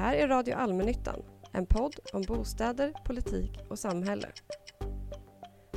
här 0.00 0.14
är 0.14 0.28
Radio 0.28 0.54
Allmännyttan, 0.54 1.22
en 1.52 1.66
podd 1.66 1.94
om 2.12 2.22
bostäder, 2.22 2.92
politik 3.04 3.58
och 3.68 3.78
samhälle. 3.78 4.28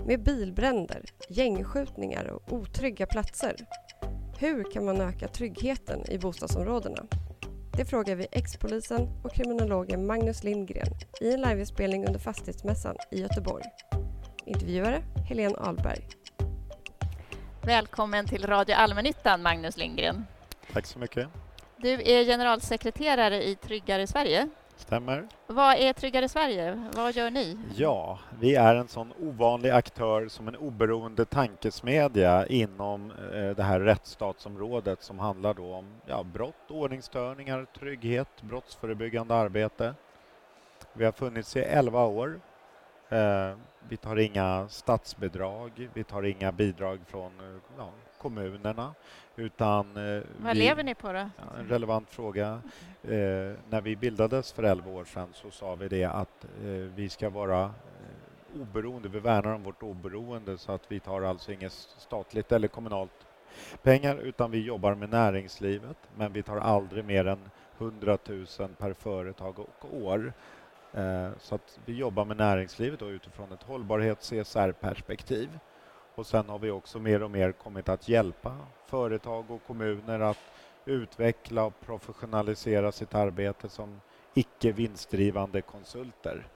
Med 0.05 0.23
bilbränder, 0.23 1.03
gängskjutningar 1.29 2.27
och 2.27 2.53
otrygga 2.53 3.05
platser. 3.05 3.55
Hur 4.39 4.71
kan 4.71 4.85
man 4.85 5.01
öka 5.01 5.27
tryggheten 5.27 6.11
i 6.11 6.17
bostadsområdena? 6.17 7.05
Det 7.77 7.85
frågar 7.85 8.15
vi 8.15 8.27
ex-polisen 8.31 9.09
och 9.23 9.33
kriminologen 9.33 10.05
Magnus 10.05 10.43
Lindgren 10.43 10.87
i 11.21 11.33
en 11.33 11.41
liveinspelning 11.41 12.07
under 12.07 12.19
Fastighetsmässan 12.19 12.95
i 13.11 13.21
Göteborg. 13.21 13.63
Intervjuare 14.45 15.03
Helene 15.29 15.57
Ahlberg. 15.57 16.07
Välkommen 17.61 18.27
till 18.27 18.47
Radio 18.47 18.75
Allmännyttan, 18.75 19.41
Magnus 19.41 19.77
Lindgren. 19.77 20.25
Tack 20.73 20.85
så 20.85 20.99
mycket. 20.99 21.27
Du 21.83 21.93
är 21.93 22.25
generalsekreterare 22.25 23.43
i 23.43 23.55
Tryggare 23.55 24.07
Sverige. 24.07 24.49
Stämmer. 24.75 25.27
Vad 25.47 25.75
är 25.75 25.93
Tryggare 25.93 26.29
Sverige? 26.29 26.89
Vad 26.95 27.13
gör 27.13 27.29
ni? 27.29 27.57
Ja, 27.75 28.19
vi 28.39 28.55
är 28.55 28.75
en 28.75 28.87
sån 28.87 29.13
ovanlig 29.21 29.69
aktör 29.69 30.27
som 30.27 30.47
en 30.47 30.55
oberoende 30.55 31.25
tankesmedja 31.25 32.47
inom 32.47 33.11
eh, 33.11 33.55
det 33.55 33.63
här 33.63 33.79
rättsstatsområdet 33.79 35.03
som 35.03 35.19
handlar 35.19 35.53
då 35.53 35.73
om 35.73 35.85
ja, 36.05 36.23
brott, 36.23 36.71
ordningsstörningar, 36.71 37.65
trygghet, 37.79 38.41
brottsförebyggande 38.41 39.35
arbete. 39.35 39.95
Vi 40.93 41.05
har 41.05 41.11
funnits 41.11 41.55
i 41.55 41.59
11 41.59 42.05
år. 42.05 42.39
Eh, 43.09 43.57
vi 43.89 43.97
tar 43.97 44.19
inga 44.19 44.67
statsbidrag, 44.69 45.89
vi 45.93 46.03
tar 46.03 46.23
inga 46.23 46.51
bidrag 46.51 46.99
från 47.07 47.39
eh, 47.39 47.61
ja, 47.77 47.89
kommunerna. 48.17 48.93
Utan, 49.35 49.97
eh, 49.97 50.23
Vad 50.37 50.53
vi, 50.53 50.59
lever 50.59 50.83
ni 50.83 50.95
på 50.95 51.13
då? 51.13 51.29
En 51.59 51.67
relevant 51.69 52.09
fråga. 52.09 52.61
Eh, 53.03 53.09
när 53.69 53.81
vi 53.81 53.95
bildades 53.95 54.51
för 54.51 54.63
11 54.63 54.91
år 54.91 55.05
sedan 55.05 55.27
så 55.33 55.51
sa 55.51 55.75
vi 55.75 55.87
det 55.87 56.03
att 56.03 56.43
eh, 56.43 56.69
vi 56.69 57.09
ska 57.09 57.29
vara 57.29 57.63
eh, 57.63 58.61
oberoende, 58.61 59.09
vi 59.09 59.19
värnar 59.19 59.53
om 59.53 59.63
vårt 59.63 59.83
oberoende 59.83 60.57
så 60.57 60.71
att 60.71 60.91
vi 60.91 60.99
tar 60.99 61.21
alltså 61.21 61.51
inget 61.51 61.71
statligt 61.71 62.51
eller 62.51 62.67
kommunalt 62.67 63.27
pengar 63.83 64.15
utan 64.15 64.51
vi 64.51 64.65
jobbar 64.65 64.95
med 64.95 65.09
näringslivet 65.09 65.97
men 66.17 66.33
vi 66.33 66.43
tar 66.43 66.57
aldrig 66.57 67.05
mer 67.05 67.27
än 67.27 67.49
100 67.77 68.17
000 68.27 68.45
per 68.77 68.93
företag 68.93 69.59
och 69.59 69.97
år. 70.03 70.33
Eh, 70.93 71.29
så 71.39 71.55
att 71.55 71.79
vi 71.85 71.93
jobbar 71.93 72.25
med 72.25 72.37
näringslivet 72.37 73.01
utifrån 73.01 73.51
ett 73.51 73.63
hållbarhets-CSR-perspektiv. 73.63 75.49
Och 76.15 76.25
sen 76.27 76.49
har 76.49 76.59
vi 76.59 76.71
också 76.71 76.99
mer 76.99 77.23
och 77.23 77.31
mer 77.31 77.51
kommit 77.51 77.89
att 77.89 78.09
hjälpa 78.09 78.57
företag 78.85 79.51
och 79.51 79.67
kommuner 79.67 80.19
att 80.19 80.39
utveckla 80.85 81.63
och 81.63 81.79
professionalisera 81.79 82.91
sitt 82.91 83.15
arbete 83.15 83.69
som 83.69 84.01
icke 84.33 84.71
vinstdrivande 84.71 85.61
konsulter. 85.61 86.47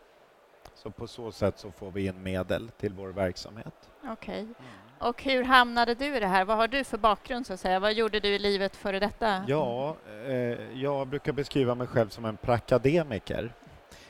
Så 0.75 0.91
på 0.91 1.07
så 1.07 1.31
sätt 1.31 1.59
så 1.59 1.71
får 1.71 1.91
vi 1.91 2.05
in 2.05 2.23
medel 2.23 2.71
till 2.77 2.93
vår 2.93 3.09
verksamhet. 3.09 3.89
Okej. 4.03 4.43
Okay. 4.43 4.53
Och 4.99 5.23
hur 5.23 5.43
hamnade 5.43 5.95
du 5.95 6.17
i 6.17 6.19
det 6.19 6.27
här? 6.27 6.45
Vad 6.45 6.57
har 6.57 6.67
du 6.67 6.83
för 6.83 6.97
bakgrund 6.97 7.47
så 7.47 7.53
att 7.53 7.59
säga? 7.59 7.79
Vad 7.79 7.93
gjorde 7.93 8.19
du 8.19 8.29
i 8.29 8.39
livet 8.39 8.75
före 8.75 8.99
detta? 8.99 9.43
Ja, 9.47 9.95
eh, 10.27 10.81
jag 10.81 11.07
brukar 11.07 11.31
beskriva 11.31 11.75
mig 11.75 11.87
själv 11.87 12.09
som 12.09 12.25
en 12.25 12.37
prakademiker. 12.37 13.53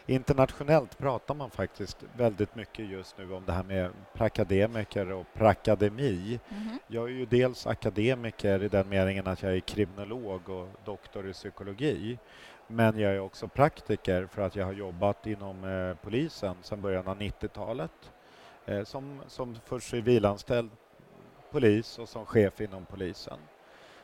Internationellt 0.09 0.97
pratar 0.97 1.35
man 1.35 1.49
faktiskt 1.49 2.03
väldigt 2.17 2.55
mycket 2.55 2.85
just 2.89 3.17
nu 3.17 3.33
om 3.33 3.45
det 3.45 3.51
här 3.51 3.63
med 3.63 3.91
prakademiker 4.13 5.11
och 5.11 5.25
prakademi. 5.33 6.39
Mm. 6.49 6.77
Jag 6.87 7.03
är 7.03 7.13
ju 7.13 7.25
dels 7.25 7.67
akademiker 7.67 8.63
i 8.63 8.67
den 8.67 8.89
meningen 8.89 9.27
att 9.27 9.43
jag 9.43 9.55
är 9.55 9.59
kriminolog 9.59 10.49
och 10.49 10.67
doktor 10.85 11.29
i 11.29 11.33
psykologi. 11.33 12.19
Men 12.67 12.99
jag 12.99 13.13
är 13.13 13.19
också 13.19 13.47
praktiker 13.47 14.25
för 14.25 14.41
att 14.41 14.55
jag 14.55 14.65
har 14.65 14.73
jobbat 14.73 15.27
inom 15.27 15.63
eh, 15.63 15.95
polisen 16.03 16.55
sedan 16.61 16.81
början 16.81 17.07
av 17.07 17.17
90-talet. 17.17 18.11
Eh, 18.65 18.83
som, 18.83 19.21
som 19.27 19.57
först 19.65 19.89
civilanställd 19.89 20.69
polis 21.51 21.99
och 21.99 22.09
som 22.09 22.25
chef 22.25 22.61
inom 22.61 22.85
polisen. 22.85 23.39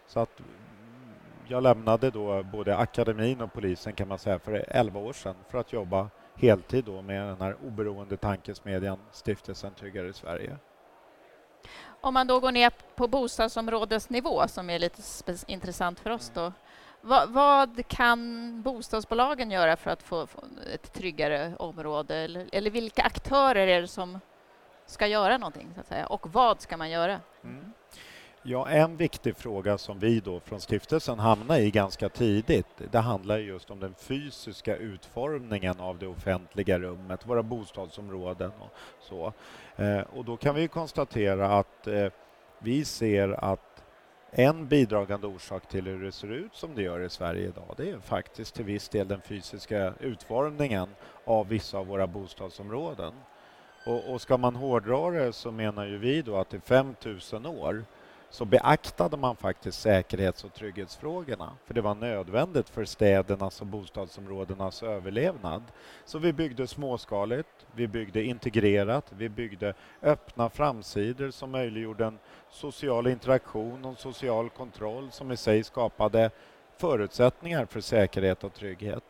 Så 0.08 0.20
att 0.20 0.42
jag 1.48 1.64
lämnade 1.64 2.12
då 2.12 2.44
både 2.44 2.78
akademin 2.78 3.42
och 3.42 3.54
polisen 3.54 3.94
kan 3.94 4.08
man 4.08 4.20
säga 4.20 4.40
för 4.40 4.66
11 4.68 5.00
år 5.00 5.14
sedan 5.14 5.36
för 5.50 5.58
att 5.58 5.74
jobba 5.74 6.10
heltid 6.36 6.86
då 6.86 7.02
med 7.02 7.28
den 7.28 7.42
här 7.42 7.58
oberoende 7.68 8.18
tankesmedjan 8.18 9.00
Stiftelsen 9.12 9.74
Tryggare 9.74 10.14
Sverige. 10.14 10.58
Om 12.02 12.14
man 12.14 12.28
då 12.28 12.40
går 12.40 12.52
ner 12.52 12.72
på 12.96 13.08
bostadsområdesnivå 13.08 14.48
som 14.48 14.70
är 14.70 14.80
lite 14.80 15.02
intressant 15.48 16.00
för 16.00 16.10
oss 16.10 16.32
då. 16.34 16.54
Vad, 17.02 17.30
vad, 17.30 17.88
kan 17.88 18.62
bostadsbolagen 18.62 19.52
göra 19.52 19.76
för 19.76 19.92
att 19.92 20.04
få, 20.04 20.28
få 20.28 20.44
ett 20.74 20.94
tryggare 20.94 21.56
område? 21.60 22.16
Eller, 22.16 22.50
eller, 22.52 22.72
vilka 22.72 23.04
aktörer 23.04 23.68
är 23.68 23.82
det 23.82 23.88
som 23.88 24.20
ska 24.86 25.08
göra 25.08 25.38
någonting? 25.38 25.72
Så 25.76 25.80
att 25.80 25.88
säga? 25.88 26.06
Och 26.06 26.34
vad 26.34 26.62
ska 26.62 26.78
man 26.78 26.90
göra? 26.90 27.20
Mm. 27.44 27.74
Ja, 28.46 28.70
en 28.70 28.98
viktig 28.98 29.38
fråga 29.38 29.78
som 29.78 30.00
vi 30.00 30.20
då 30.20 30.40
från 30.40 30.62
stiftelsen 30.62 31.20
hamnar 31.20 31.58
i 31.58 31.72
ganska 31.72 32.10
tidigt, 32.10 32.68
det 32.92 33.00
handlar 33.00 33.38
just 33.38 33.72
om 33.72 33.80
den 33.80 33.94
fysiska 33.94 34.76
utformningen 34.76 35.80
av 35.80 36.00
det 36.00 36.08
offentliga 36.08 36.80
rummet, 36.80 37.28
våra 37.28 37.44
bostadsområden 37.44 38.52
och 38.60 38.70
så. 39.00 39.34
Eh, 39.76 40.00
och 40.00 40.26
då 40.26 40.38
kan 40.38 40.56
vi 40.56 40.68
konstatera 40.68 41.58
att 41.60 41.88
eh, 41.88 42.08
vi 42.60 42.86
ser 42.86 43.30
att 43.30 43.84
en 44.32 44.68
bidragande 44.68 45.28
orsak 45.28 45.68
till 45.68 45.86
hur 45.86 46.04
det 46.04 46.12
ser 46.12 46.32
ut 46.32 46.56
som 46.56 46.76
det 46.76 46.82
gör 46.82 47.00
i 47.00 47.10
Sverige 47.10 47.48
idag, 47.48 47.74
det 47.78 47.90
är 47.90 48.00
faktiskt 48.00 48.56
till 48.56 48.66
viss 48.66 48.90
del 48.90 49.08
den 49.08 49.22
fysiska 49.22 49.94
utformningen 50.00 50.90
av 51.26 51.48
vissa 51.48 51.78
av 51.78 51.88
våra 51.88 52.08
bostadsområden. 52.08 53.14
Och, 53.86 54.14
och 54.14 54.22
ska 54.22 54.38
man 54.38 54.56
hårdra 54.56 55.10
det 55.10 55.34
så 55.34 55.52
menar 55.52 55.86
ju 55.86 55.98
vi 55.98 56.22
då 56.22 56.38
att 56.38 56.54
i 56.54 56.60
5000 56.60 57.46
år 57.46 57.86
så 58.34 58.46
beaktade 58.46 59.18
man 59.18 59.36
faktiskt 59.36 59.82
säkerhets 59.82 60.44
och 60.44 60.54
trygghetsfrågorna. 60.54 61.58
För 61.66 61.74
det 61.74 61.82
var 61.82 61.96
nödvändigt 61.96 62.70
för 62.70 62.86
städernas 62.86 63.62
och 63.62 63.68
bostadsområdenas 63.68 64.84
överlevnad. 64.84 65.64
Så 66.06 66.20
vi 66.20 66.34
byggde 66.34 66.68
småskaligt, 66.68 67.66
vi 67.76 67.88
byggde 67.88 68.24
integrerat, 68.24 69.14
vi 69.18 69.30
byggde 69.30 69.74
öppna 70.02 70.50
framsidor 70.50 71.32
som 71.32 71.52
möjliggjorde 71.52 72.06
en 72.06 72.20
social 72.50 73.08
interaktion 73.08 73.86
och 73.86 74.00
social 74.00 74.50
kontroll 74.50 75.12
som 75.12 75.32
i 75.32 75.38
sig 75.38 75.64
skapade 75.64 76.32
förutsättningar 76.78 77.66
för 77.66 77.82
säkerhet 77.82 78.44
och 78.44 78.54
trygghet. 78.54 79.04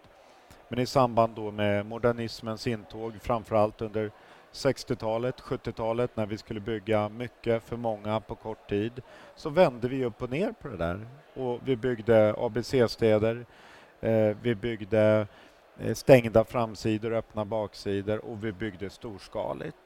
Men 0.68 0.80
i 0.80 0.86
samband 0.86 1.36
då 1.36 1.52
med 1.52 1.86
modernismens 1.86 2.68
intåg, 2.68 3.14
framförallt 3.22 3.82
under 3.82 4.12
60-talet, 4.54 5.42
70-talet 5.42 6.18
när 6.18 6.26
vi 6.26 6.38
skulle 6.38 6.60
bygga 6.60 7.10
mycket 7.10 7.64
för 7.64 7.78
många 7.78 8.20
på 8.20 8.36
kort 8.36 8.70
tid 8.70 9.02
så 9.36 9.50
vände 9.50 9.88
vi 9.88 10.06
upp 10.06 10.22
och 10.22 10.30
ner 10.30 10.52
på 10.52 10.68
det 10.68 10.78
där. 10.78 11.08
Och 11.34 11.60
vi 11.66 11.76
byggde 11.76 12.36
ABC-städer, 12.38 13.46
eh, 14.02 14.38
vi 14.42 14.56
byggde 14.56 15.28
eh, 15.80 15.94
stängda 15.94 16.44
framsidor, 16.44 17.14
öppna 17.14 17.46
baksidor 17.46 18.26
och 18.26 18.44
vi 18.44 18.52
byggde 18.52 18.90
storskaligt. 18.90 19.78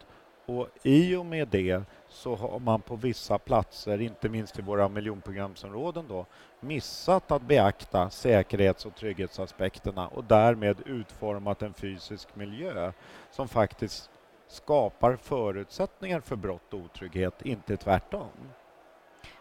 Och 0.45 0.67
I 0.83 1.15
och 1.15 1.25
med 1.25 1.47
det 1.47 1.81
så 2.09 2.35
har 2.35 2.59
man 2.59 2.81
på 2.81 2.95
vissa 2.95 3.37
platser, 3.37 4.01
inte 4.01 4.29
minst 4.29 4.59
i 4.59 4.61
våra 4.61 4.89
miljonprogramsområden, 4.89 6.05
då, 6.07 6.25
missat 6.59 7.31
att 7.31 7.41
beakta 7.41 8.09
säkerhets 8.09 8.85
och 8.85 8.95
trygghetsaspekterna 8.95 10.07
och 10.07 10.23
därmed 10.23 10.77
utformat 10.85 11.61
en 11.61 11.73
fysisk 11.73 12.35
miljö 12.35 12.91
som 13.31 13.47
faktiskt 13.47 14.09
skapar 14.47 15.15
förutsättningar 15.15 16.19
för 16.19 16.35
brott 16.35 16.73
och 16.73 16.79
otrygghet, 16.79 17.41
inte 17.41 17.77
tvärtom. 17.77 18.29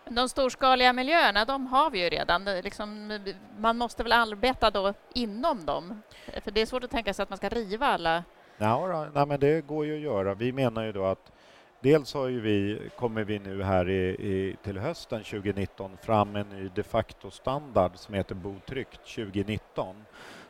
De 0.05 0.29
storskaliga 0.29 0.93
miljöerna, 0.93 1.45
de 1.45 1.67
har 1.67 1.91
vi 1.91 2.05
ju 2.05 2.09
redan. 2.09 2.45
Liksom, 2.45 3.19
man 3.59 3.79
måste 3.79 4.03
väl 4.03 4.13
arbeta 4.13 4.71
då 4.71 4.95
inom 5.15 5.67
dem? 5.67 6.03
För 6.43 6.51
det 6.51 6.61
är 6.61 6.67
svårt 6.67 6.85
att 6.85 6.91
tänka 6.91 7.15
sig 7.15 7.23
att 7.23 7.31
man 7.31 7.37
ska 7.37 7.49
riva 7.49 7.87
alla... 7.87 8.25
Ja, 8.59 9.09
nej, 9.15 9.27
men 9.27 9.41
det 9.41 9.67
går 9.67 9.87
ju 9.87 9.95
att 9.95 10.01
göra. 10.01 10.35
Vi 10.35 10.53
menar 10.53 10.85
ju 10.85 10.93
då 10.93 11.05
att 11.05 11.33
dels 11.81 12.15
har 12.15 12.29
ju 12.29 12.41
vi, 12.41 12.91
kommer 12.97 13.25
vi 13.25 13.39
nu 13.39 13.63
här 13.63 13.89
i, 13.89 14.09
i, 14.09 14.57
till 14.63 14.79
hösten 14.79 15.25
2019 15.25 15.97
fram 16.03 16.37
en 16.37 16.49
ny 16.49 16.71
de 16.75 16.83
facto-standard 16.83 17.93
som 17.95 18.15
heter 18.15 18.35
Bo 18.35 18.55
tryggt 18.67 19.15
2019 19.15 19.97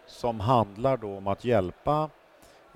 som 0.06 0.41
handlar 0.41 0.97
då 0.97 1.17
om 1.17 1.26
att 1.26 1.44
hjälpa 1.44 2.11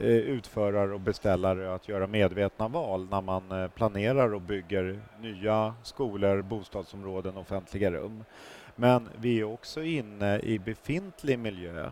Eh, 0.03 0.07
utförare 0.07 0.95
och 0.95 1.01
beställare 1.01 1.75
att 1.75 1.89
göra 1.89 2.07
medvetna 2.07 2.69
val 2.69 3.09
när 3.11 3.21
man 3.21 3.53
eh, 3.53 3.69
planerar 3.69 4.35
och 4.35 4.41
bygger 4.41 5.01
nya 5.21 5.75
skolor, 5.83 6.43
bostadsområden, 6.43 7.37
offentliga 7.37 7.91
rum. 7.91 8.25
Men 8.77 9.09
vi 9.19 9.41
är 9.41 9.45
också 9.45 9.83
inne 9.83 10.39
i 10.39 10.59
befintlig 10.59 11.39
miljö 11.39 11.91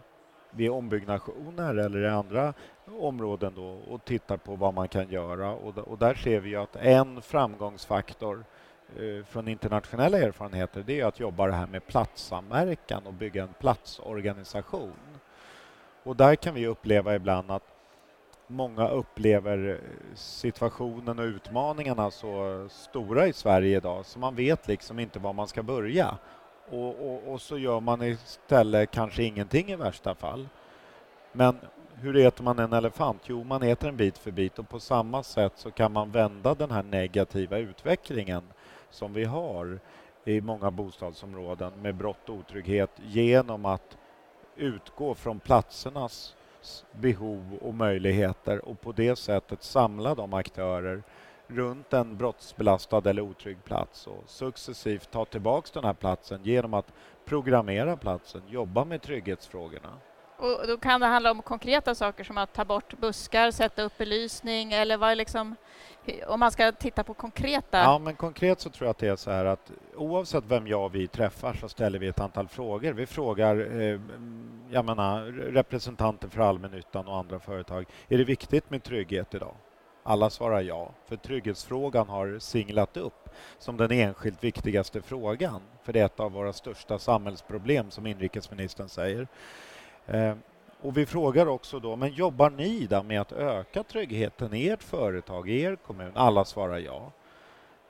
vid 0.51 0.71
ombyggnationer 0.71 1.75
eller 1.75 1.99
i 1.99 2.09
andra 2.09 2.55
områden 3.01 3.53
då 3.57 3.67
och 3.67 4.05
tittar 4.05 4.37
på 4.37 4.57
vad 4.57 4.75
man 4.75 4.89
kan 4.89 5.11
göra. 5.11 5.51
Och, 5.51 5.99
där 5.99 6.15
ser 6.15 6.41
vi 6.41 6.57
att 6.57 6.77
en 6.77 7.23
framgångsfaktor 7.23 8.45
eh, 8.97 9.25
från 9.25 9.49
internationella 9.49 10.19
erfarenheter 10.19 10.85
det 10.87 11.01
är 11.01 11.07
att 11.07 11.21
jobba 11.21 11.47
det 11.47 11.53
här 11.53 11.67
med 11.67 11.87
platssamverkan 11.87 13.07
och 13.07 13.15
bygga 13.15 13.43
en 13.43 13.55
platsorganisation. 13.61 15.21
Och 16.03 16.17
där 16.17 16.35
kan 16.35 16.55
vi 16.55 16.67
uppleva 16.67 17.15
ibland 17.15 17.51
att 17.51 17.78
många 18.49 18.89
upplever 18.89 19.69
eh, 19.69 20.15
situationen 20.15 21.19
och 21.19 21.25
utmaningarna 21.25 22.11
så 22.11 22.67
stora 22.71 23.27
i 23.27 23.33
Sverige 23.33 23.77
idag 23.77 24.07
så 24.07 24.19
man 24.19 24.35
vet 24.35 24.69
liksom 24.69 24.99
inte 24.99 25.19
var 25.19 25.33
man 25.33 25.49
ska 25.49 25.63
börja. 25.63 26.19
Och, 26.71 26.89
och, 26.89 27.33
och 27.33 27.41
så 27.41 27.59
gör 27.59 27.81
man 27.81 28.03
istället 28.03 28.91
kanske 28.91 29.23
ingenting 29.23 29.71
i 29.71 29.77
värsta 29.77 30.15
fall. 30.15 30.49
Men 31.33 31.59
hur 31.95 32.17
äter 32.17 32.45
man 32.45 32.59
en 32.59 32.73
elefant? 32.73 33.23
Jo, 33.27 33.45
man 33.45 33.63
äter 33.63 33.89
en 33.89 33.97
bit 33.97 34.19
för 34.19 34.31
bit 34.31 34.59
och 34.59 34.69
på 34.69 34.81
samma 34.81 35.23
sätt 35.23 35.53
så 35.57 35.71
kan 35.71 35.93
man 35.93 36.11
vända 36.11 36.55
den 36.55 36.71
här 36.71 36.83
negativa 36.83 37.59
utvecklingen 37.59 38.43
som 38.91 39.13
vi 39.13 39.25
har 39.25 39.81
i 40.25 40.41
många 40.41 40.71
bostadsområden 40.71 41.73
med 41.83 41.95
brott 41.95 42.29
och 42.29 42.35
otrygghet 42.35 42.91
genom 43.07 43.65
att 43.65 43.97
utgå 44.57 45.15
från 45.15 45.41
platsernas 45.41 46.35
behov 46.93 47.59
och 47.61 47.75
möjligheter 47.75 48.69
och 48.69 48.81
på 48.81 48.93
det 48.93 49.17
sättet 49.17 49.63
samla 49.63 50.15
de 50.15 50.35
aktörer 50.35 51.03
runt 51.47 51.93
en 51.93 52.17
brottsbelastad 52.17 53.11
eller 53.11 53.23
otrygg 53.23 53.65
plats 53.65 54.07
och 54.07 54.25
successivt 54.27 55.11
ta 55.11 55.25
tillbaks 55.25 55.71
den 55.71 55.85
här 55.85 55.95
platsen 55.95 56.41
genom 56.45 56.75
att 56.75 56.93
programmera 57.25 57.97
platsen, 57.97 58.43
jobba 58.49 58.85
med 58.85 59.03
trygghetsfrågorna. 59.03 59.99
Och 60.37 60.67
då 60.69 60.77
kan 60.77 61.01
det 61.01 61.07
handla 61.07 61.31
om 61.31 61.43
konkreta 61.43 61.95
saker 61.95 62.25
som 62.25 62.39
att 62.39 62.53
ta 62.53 62.65
bort 62.65 62.99
buskar, 62.99 63.51
sätta 63.51 63.83
upp 63.83 63.99
belysning 63.99 64.73
eller 64.73 64.97
vad 64.97 65.17
liksom, 65.17 65.57
om 66.27 66.41
man 66.41 66.51
ska 66.51 66.73
titta 66.73 67.05
på 67.05 67.15
konkreta... 67.15 67.79
Ja, 67.79 67.99
men 67.99 68.15
konkret 68.15 68.61
så 68.61 68.71
tror 68.71 68.87
jag 68.87 68.91
att 68.91 68.99
det 68.99 69.09
är 69.09 69.17
så 69.17 69.31
här 69.31 69.45
att 69.45 69.73
oavsett 69.97 70.45
vem 70.49 70.67
jag 70.67 70.85
och 70.85 70.95
vi 70.95 71.09
träffar 71.09 71.53
så 71.53 71.69
ställer 71.69 71.99
vi 71.99 72.07
ett 72.07 72.21
antal 72.21 72.49
frågor. 72.49 72.93
Vi 72.93 73.07
frågar 73.07 73.81
eh, 73.81 74.01
jag 74.71 74.85
menar, 74.85 75.25
representanter 75.53 76.29
för 76.29 76.41
allmännyttan 76.41 77.09
och 77.09 77.17
andra 77.17 77.39
företag. 77.41 77.87
Är 78.09 78.19
det 78.19 78.25
viktigt 78.25 78.71
med 78.71 78.83
trygghet 78.83 79.35
idag? 79.35 79.55
Alla 80.03 80.31
svarar 80.31 80.61
ja, 80.61 80.91
för 81.07 81.17
trygghetsfrågan 81.17 82.09
har 82.09 82.39
singlat 82.39 82.97
upp 82.97 83.29
som 83.59 83.77
den 83.77 83.91
enskilt 83.91 84.45
viktigaste 84.45 85.03
frågan. 85.03 85.63
För 85.83 85.93
det 85.93 86.01
är 86.01 86.05
ett 86.05 86.21
av 86.21 86.33
våra 86.33 86.53
största 86.53 86.99
samhällsproblem, 86.99 87.91
som 87.91 88.07
inrikesministern 88.07 88.89
säger. 88.89 89.29
Eh, 90.07 90.35
och 90.81 90.97
vi 90.97 91.07
frågar 91.07 91.47
också 91.47 91.81
då, 91.81 91.97
men 91.97 92.13
jobbar 92.13 92.51
ni 92.51 92.87
där 92.87 93.03
med 93.03 93.21
att 93.21 93.33
öka 93.33 93.83
tryggheten 93.83 94.55
i 94.55 94.69
ert 94.69 94.83
företag, 94.83 95.49
i 95.51 95.61
er 95.61 95.77
kommun? 95.77 96.13
Alla 96.15 96.45
svarar 96.45 96.79
ja. 96.79 97.13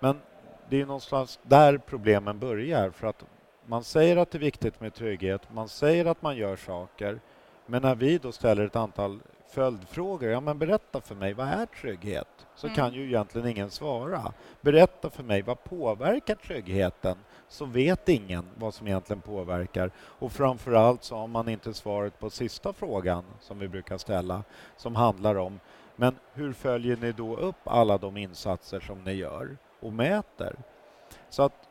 Men 0.01 0.21
det 0.69 0.81
är 0.81 0.87
någonstans 0.87 1.39
där 1.43 1.79
problemen 1.79 2.39
börjar, 2.39 2.91
för 2.91 3.07
att 3.07 3.25
man 3.67 3.85
säger 3.85 4.17
att 4.17 4.31
det 4.31 4.39
är 4.39 4.41
viktigt 4.41 4.81
med 4.81 4.95
trygghet, 4.95 5.53
man 5.53 5.69
säger 5.69 6.05
att 6.05 6.23
man 6.23 6.37
gör 6.37 6.57
saker, 6.57 7.21
men 7.67 7.83
när 7.83 7.95
vi 7.95 8.19
då 8.19 8.33
ställer 8.33 8.67
ett 8.67 8.77
antal 8.77 9.21
följdfrågor, 9.49 10.31
ja 10.31 10.41
men 10.41 10.59
berätta 10.59 11.01
för 11.01 11.15
mig, 11.15 11.35
vad 11.35 11.49
är 11.49 11.67
trygghet? 11.67 12.47
Så 12.55 12.67
mm. 12.67 12.77
kan 12.77 12.95
ju 12.95 13.07
egentligen 13.07 13.49
ingen 13.49 13.71
svara. 13.71 14.33
Berätta 14.61 15.11
för 15.11 15.23
mig, 15.23 15.43
vad 15.43 15.65
påverkar 15.65 16.35
tryggheten? 16.35 17.17
Så 17.49 17.65
vet 17.65 18.09
ingen 18.09 18.45
vad 18.55 18.75
som 18.75 18.87
egentligen 18.87 19.21
påverkar. 19.21 19.91
Och 19.99 20.33
framförallt 20.33 21.05
så 21.05 21.17
har 21.17 21.27
man 21.27 21.49
inte 21.49 21.75
svaret 21.75 22.19
på 22.19 22.31
sista 22.31 22.73
frågan 22.73 23.25
som 23.41 23.59
vi 23.59 23.69
brukar 23.69 23.99
ställa, 23.99 24.45
som 24.77 24.97
handlar 24.97 25.35
om, 25.35 25.61
men 25.97 26.17
hur 26.35 26.53
följer 26.53 26.97
ni 26.97 27.13
då 27.13 27.37
upp 27.37 27.61
alla 27.65 27.99
de 27.99 28.17
insatser 28.17 28.81
som 28.81 29.05
ni 29.05 29.13
gör 29.13 29.57
och 29.81 29.93
mäter? 29.93 30.57
Så 31.31 31.43
att 31.43 31.68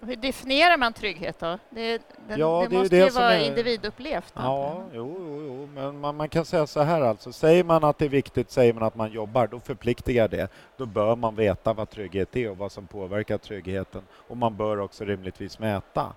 hur 0.00 0.16
definierar 0.16 0.76
man 0.76 0.92
trygghet 0.92 1.38
då? 1.38 1.58
Det, 1.70 2.02
den, 2.28 2.38
ja, 2.38 2.60
det, 2.60 2.68
det 2.68 2.78
måste 2.78 2.96
det 2.96 3.04
ju 3.04 3.10
vara 3.10 3.34
är... 3.34 3.46
individupplevt. 3.46 4.32
Ja, 4.36 4.82
jo, 4.92 5.16
jo, 5.18 5.42
jo, 5.46 5.68
men 5.74 6.00
man, 6.00 6.16
man, 6.16 6.28
kan 6.28 6.44
säga 6.44 6.66
så 6.66 6.80
här 6.80 7.00
alltså. 7.00 7.32
Säger 7.32 7.64
man 7.64 7.84
att 7.84 7.98
det 7.98 8.04
är 8.04 8.08
viktigt, 8.08 8.50
säger 8.50 8.72
man 8.72 8.82
att 8.82 8.94
man 8.94 9.12
jobbar, 9.12 9.46
då 9.46 9.60
förpliktigar 9.60 10.28
det. 10.28 10.48
Då 10.76 10.86
bör 10.86 11.16
man 11.16 11.36
veta 11.36 11.72
vad 11.72 11.90
trygghet 11.90 12.36
är 12.36 12.50
och 12.50 12.56
vad 12.56 12.72
som 12.72 12.86
påverkar 12.86 13.38
tryggheten. 13.38 14.02
Och 14.12 14.36
man 14.36 14.56
bör 14.56 14.80
också 14.80 15.04
rimligtvis 15.04 15.58
mäta. 15.58 16.12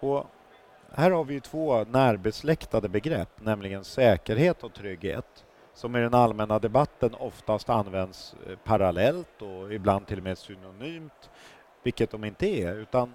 Och 0.00 0.26
här 0.94 1.10
har 1.10 1.24
vi 1.24 1.40
två 1.40 1.84
närbesläktade 1.84 2.88
begrepp, 2.88 3.28
nämligen 3.40 3.84
säkerhet 3.84 4.64
och 4.64 4.74
trygghet 4.74 5.44
som 5.74 5.96
i 5.96 6.00
den 6.00 6.14
allmänna 6.14 6.58
debatten 6.58 7.14
oftast 7.14 7.70
används 7.70 8.34
eh, 8.46 8.56
parallellt 8.64 9.42
och 9.42 9.74
ibland 9.74 10.06
till 10.06 10.18
och 10.18 10.24
med 10.24 10.38
synonymt 10.38 11.30
vilket 11.82 12.10
de 12.10 12.24
inte 12.24 12.46
är, 12.46 12.74
utan 12.74 13.14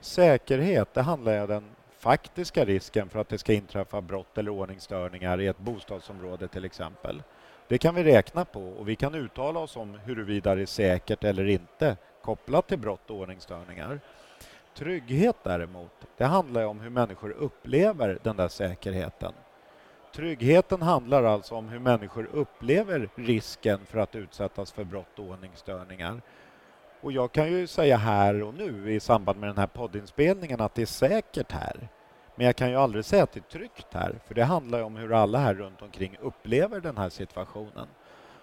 säkerhet, 0.00 0.94
det 0.94 1.02
handlar 1.02 1.40
om 1.40 1.48
den 1.48 1.64
faktiska 1.98 2.64
risken 2.64 3.08
för 3.08 3.18
att 3.18 3.28
det 3.28 3.38
ska 3.38 3.52
inträffa 3.52 4.00
brott 4.00 4.38
eller 4.38 4.50
ordningsstörningar 4.50 5.40
i 5.40 5.46
ett 5.46 5.58
bostadsområde 5.58 6.48
till 6.48 6.64
exempel. 6.64 7.22
Det 7.68 7.78
kan 7.78 7.94
vi 7.94 8.04
räkna 8.04 8.44
på 8.44 8.68
och 8.68 8.88
vi 8.88 8.96
kan 8.96 9.14
uttala 9.14 9.60
oss 9.60 9.76
om 9.76 9.98
huruvida 10.04 10.54
det 10.54 10.62
är 10.62 10.66
säkert 10.66 11.24
eller 11.24 11.44
inte 11.44 11.96
kopplat 12.22 12.66
till 12.66 12.78
brott 12.78 13.10
och 13.10 13.16
ordningsstörningar. 13.16 14.00
Trygghet 14.76 15.36
däremot, 15.42 15.92
det 16.16 16.24
handlar 16.24 16.64
om 16.64 16.80
hur 16.80 16.90
människor 16.90 17.30
upplever 17.30 18.18
den 18.22 18.36
där 18.36 18.48
säkerheten. 18.48 19.32
Tryggheten 20.14 20.82
handlar 20.82 21.24
alltså 21.24 21.54
om 21.54 21.68
hur 21.68 21.78
människor 21.78 22.28
upplever 22.32 23.08
risken 23.14 23.86
för 23.86 23.98
att 23.98 24.14
utsättas 24.14 24.72
för 24.72 24.84
brott 24.84 25.18
och 25.18 25.24
ordningsstörningar. 25.24 26.22
Och 27.00 27.12
jag 27.12 27.32
kan 27.32 27.52
ju 27.52 27.66
säga 27.66 27.96
här 27.96 28.42
och 28.42 28.54
nu 28.54 28.92
i 28.92 29.00
samband 29.00 29.40
med 29.40 29.48
den 29.48 29.58
här 29.58 29.66
poddinspelningen 29.66 30.60
att 30.60 30.74
det 30.74 30.82
är 30.82 30.86
säkert 30.86 31.52
här. 31.52 31.88
Men 32.34 32.46
jag 32.46 32.56
kan 32.56 32.70
ju 32.70 32.76
aldrig 32.76 33.04
säga 33.04 33.22
att 33.22 33.32
det 33.32 33.40
är 33.40 33.58
tryggt 33.58 33.86
här, 33.90 34.14
för 34.26 34.34
det 34.34 34.44
handlar 34.44 34.78
ju 34.78 34.84
om 34.84 34.96
hur 34.96 35.12
alla 35.12 35.38
här 35.38 35.54
runt 35.54 35.82
omkring 35.82 36.16
upplever 36.20 36.80
den 36.80 36.96
här 36.96 37.08
situationen. 37.08 37.88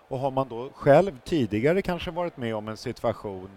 Och 0.08 0.20
har 0.20 0.32
man 0.32 0.48
då 0.48 0.70
själv 0.74 1.20
tidigare 1.24 1.82
kanske 1.82 2.12
varit 2.12 2.38
med 2.38 2.56
om 2.56 2.68
en 2.68 2.78
situation 2.78 3.50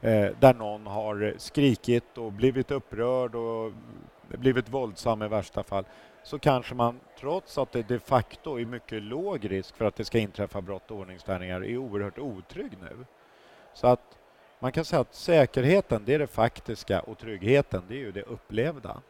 eh, 0.00 0.28
där 0.40 0.54
någon 0.54 0.86
har 0.86 1.34
skrikit 1.38 2.18
och 2.18 2.32
blivit 2.32 2.70
upprörd 2.70 3.34
och 3.34 3.72
blivit 4.28 4.68
våldsam 4.68 5.22
i 5.22 5.28
värsta 5.28 5.62
fall, 5.62 5.84
så 6.22 6.38
kanske 6.38 6.74
man 6.74 7.00
trots 7.20 7.58
att 7.58 7.72
det 7.72 7.88
de 7.88 7.98
facto 7.98 8.60
är 8.60 8.64
mycket 8.64 9.02
låg 9.02 9.50
risk 9.50 9.76
för 9.76 9.84
att 9.84 9.96
det 9.96 10.04
ska 10.04 10.18
inträffa 10.18 10.60
brott 10.60 10.90
och 10.90 10.96
ordningsstörningar 10.96 11.64
är 11.64 11.76
oerhört 11.76 12.18
otrygg 12.18 12.72
nu. 12.80 13.04
Så 13.74 13.86
att 13.86 14.18
man 14.62 14.72
kan 14.72 14.84
säga 14.84 15.00
att 15.00 15.14
säkerheten, 15.14 16.02
det 16.04 16.14
är 16.14 16.18
det 16.18 16.26
faktiska 16.26 17.00
och 17.00 17.18
tryggheten, 17.18 17.82
det 17.88 17.94
är 17.94 17.98
ju 17.98 18.12
det 18.12 18.22
upplevda. 18.22 19.02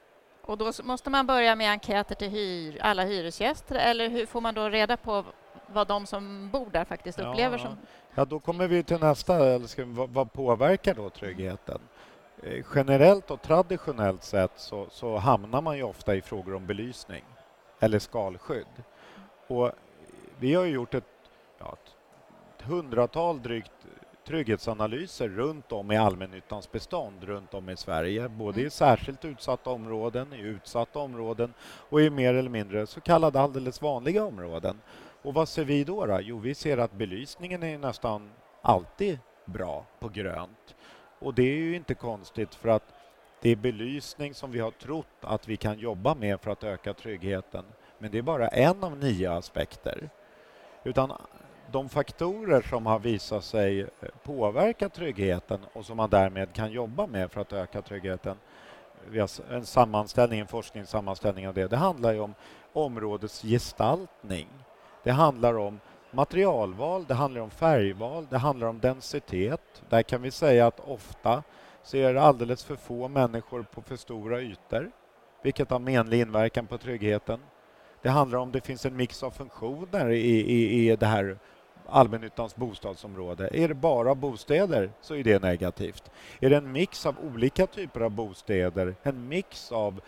Och 0.42 0.58
då 0.58 0.72
måste 0.82 1.10
man 1.10 1.26
börja 1.26 1.56
med 1.56 1.70
enkäter 1.70 2.14
till 2.14 2.30
hyr, 2.30 2.78
alla 2.80 3.04
hyresgäster 3.04 3.74
eller 3.74 4.08
hur 4.08 4.26
får 4.26 4.40
man 4.40 4.54
då 4.54 4.68
reda 4.68 4.96
på 4.96 5.24
vad 5.66 5.88
de 5.88 6.06
som 6.06 6.50
bor 6.50 6.70
där 6.70 6.84
faktiskt 6.84 7.18
upplever 7.18 7.58
ja, 7.58 7.64
som... 7.64 7.76
Ja, 8.14 8.24
då 8.24 8.40
kommer 8.40 8.68
vi 8.68 8.82
till 8.82 9.00
nästa, 9.00 9.58
vad, 9.84 10.10
vad 10.10 10.32
påverkar 10.32 10.94
då 10.94 11.10
tryggheten? 11.10 11.80
Eh, 12.42 12.64
generellt 12.74 13.30
och 13.30 13.42
traditionellt 13.42 14.22
sett 14.22 14.52
så, 14.56 14.86
så, 14.90 15.16
hamnar 15.16 15.60
man 15.60 15.76
ju 15.76 15.82
ofta 15.82 16.14
i 16.14 16.22
frågor 16.22 16.54
om 16.54 16.66
belysning 16.66 17.24
eller 17.80 17.98
skalskydd. 17.98 18.82
Och 19.46 19.72
vi 20.38 20.54
har 20.54 20.64
gjort 20.64 20.94
ett, 20.94 21.30
ja, 21.58 21.76
ett 22.56 22.62
hundratal 22.62 23.42
drygt 23.42 23.72
trygghetsanalyser 24.26 25.28
runt 25.28 25.72
om 25.72 25.92
i 25.92 25.96
allmännyttans 25.96 26.72
bestånd 26.72 27.24
runt 27.24 27.54
om 27.54 27.68
i 27.68 27.76
Sverige, 27.76 28.28
både 28.28 28.60
i 28.60 28.62
mm. 28.62 28.70
särskilt 28.70 29.24
utsatta 29.24 29.70
områden, 29.70 30.32
i 30.32 30.40
utsatta 30.40 30.98
områden 30.98 31.54
och 31.62 32.00
i 32.00 32.10
mer 32.10 32.34
eller 32.34 32.50
mindre 32.50 32.86
så 32.86 33.00
kallade 33.00 33.40
alldeles 33.40 33.82
vanliga 33.82 34.24
områden. 34.24 34.80
Och 35.22 35.34
vad 35.34 35.48
ser 35.48 35.64
vi 35.64 35.84
då? 35.84 36.06
då? 36.06 36.18
Jo, 36.20 36.38
vi 36.38 36.54
ser 36.54 36.78
att 36.78 36.92
belysningen 36.92 37.62
är 37.62 37.78
nästan 37.78 38.30
alltid 38.62 39.18
bra 39.44 39.86
på 40.00 40.08
grönt. 40.08 40.74
Och 41.18 41.34
det 41.34 41.42
är 41.42 41.56
ju 41.56 41.76
inte 41.76 41.94
konstigt 41.94 42.54
för 42.54 42.68
att 42.68 42.94
det 43.40 43.50
är 43.50 43.56
belysning 43.56 44.34
som 44.34 44.50
vi 44.50 44.60
har 44.60 44.70
trott 44.70 45.06
att 45.20 45.48
vi 45.48 45.56
kan 45.56 45.78
jobba 45.78 46.14
med 46.14 46.40
för 46.40 46.50
att 46.50 46.64
öka 46.64 46.94
tryggheten. 46.94 47.64
Men 47.98 48.10
det 48.10 48.18
är 48.18 48.22
bara 48.22 48.48
en 48.48 48.84
av 48.84 48.96
nio 48.96 49.32
aspekter. 49.32 50.10
Utan 50.84 51.12
de 51.72 51.88
faktorer 51.88 52.62
som 52.62 52.86
har 52.86 52.98
visat 52.98 53.44
sig 53.44 53.80
eh, 53.80 53.86
påverka 54.22 54.88
tryggheten 54.88 55.60
och 55.72 55.86
som 55.86 55.96
man 55.96 56.10
därmed 56.10 56.52
kan 56.52 56.72
jobba 56.72 57.06
med 57.06 57.32
för 57.32 57.40
att 57.40 57.52
öka 57.52 57.82
tryggheten. 57.82 58.36
Vi 59.08 59.20
har 59.20 59.30
en 59.50 59.66
sammanställning, 59.66 60.40
en 60.40 60.46
forskningssammanställning 60.46 61.48
av 61.48 61.54
det. 61.54 61.66
Det 61.66 61.76
handlar 61.76 62.12
ju 62.12 62.20
om 62.20 62.34
områdets 62.72 63.42
gestaltning. 63.42 64.48
Det 65.02 65.10
handlar 65.10 65.58
om 65.58 65.80
materialval, 66.10 67.04
det 67.08 67.14
handlar 67.14 67.40
om 67.40 67.50
färgval, 67.50 68.26
det 68.30 68.38
handlar 68.38 68.66
om 68.66 68.80
densitet. 68.80 69.82
Där 69.88 70.02
kan 70.02 70.22
vi 70.22 70.30
säga 70.30 70.66
att 70.66 70.80
ofta 70.80 71.42
så 71.82 71.96
är 71.96 72.14
det 72.14 72.22
alldeles 72.22 72.64
för 72.64 72.76
få 72.76 73.08
människor 73.08 73.62
på 73.62 73.82
för 73.82 73.96
stora 73.96 74.40
ytor, 74.40 74.90
vilket 75.42 75.70
har 75.70 75.78
menlig 75.78 76.20
inverkan 76.20 76.66
på 76.66 76.78
tryggheten. 76.78 77.40
Det 78.02 78.08
handlar 78.08 78.38
om 78.38 78.52
det 78.52 78.60
finns 78.60 78.86
en 78.86 78.96
mix 78.96 79.22
av 79.22 79.30
funktioner 79.30 80.10
i, 80.10 80.40
i, 80.40 80.90
i 80.90 80.96
det 80.96 81.06
här 81.06 81.38
allmännyttans 81.86 82.56
bostadsområde. 82.56 83.48
Är 83.52 83.68
det 83.68 83.74
bara 83.74 84.14
bostäder 84.14 84.90
så 85.00 85.14
är 85.14 85.24
det 85.24 85.42
negativt. 85.42 86.10
Är 86.40 86.50
det 86.50 86.56
en 86.56 86.72
mix 86.72 87.06
av 87.06 87.16
olika 87.20 87.66
typer 87.66 88.00
av 88.00 88.10
bostäder, 88.10 88.94
en 89.02 89.28
mix 89.28 89.72
av 89.72 90.00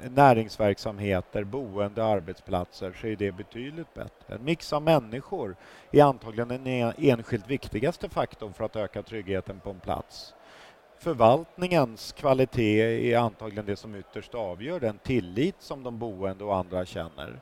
näringsverksamheter, 0.00 1.44
boende, 1.44 2.04
arbetsplatser 2.04 2.92
så 3.00 3.06
är 3.06 3.16
det 3.16 3.32
betydligt 3.32 3.94
bättre. 3.94 4.34
En 4.34 4.44
mix 4.44 4.72
av 4.72 4.82
människor 4.82 5.56
är 5.90 6.02
antagligen 6.02 6.48
den 6.48 6.92
enskilt 6.98 7.50
viktigaste 7.50 8.08
faktorn 8.08 8.52
för 8.52 8.64
att 8.64 8.76
öka 8.76 9.02
tryggheten 9.02 9.60
på 9.60 9.70
en 9.70 9.80
plats. 9.80 10.34
Förvaltningens 10.98 12.12
kvalitet 12.12 13.12
är 13.12 13.18
antagligen 13.18 13.66
det 13.66 13.76
som 13.76 13.94
ytterst 13.94 14.34
avgör 14.34 14.80
den 14.80 14.98
tillit 14.98 15.56
som 15.58 15.82
de 15.82 15.98
boende 15.98 16.44
och 16.44 16.56
andra 16.56 16.84
känner. 16.84 17.40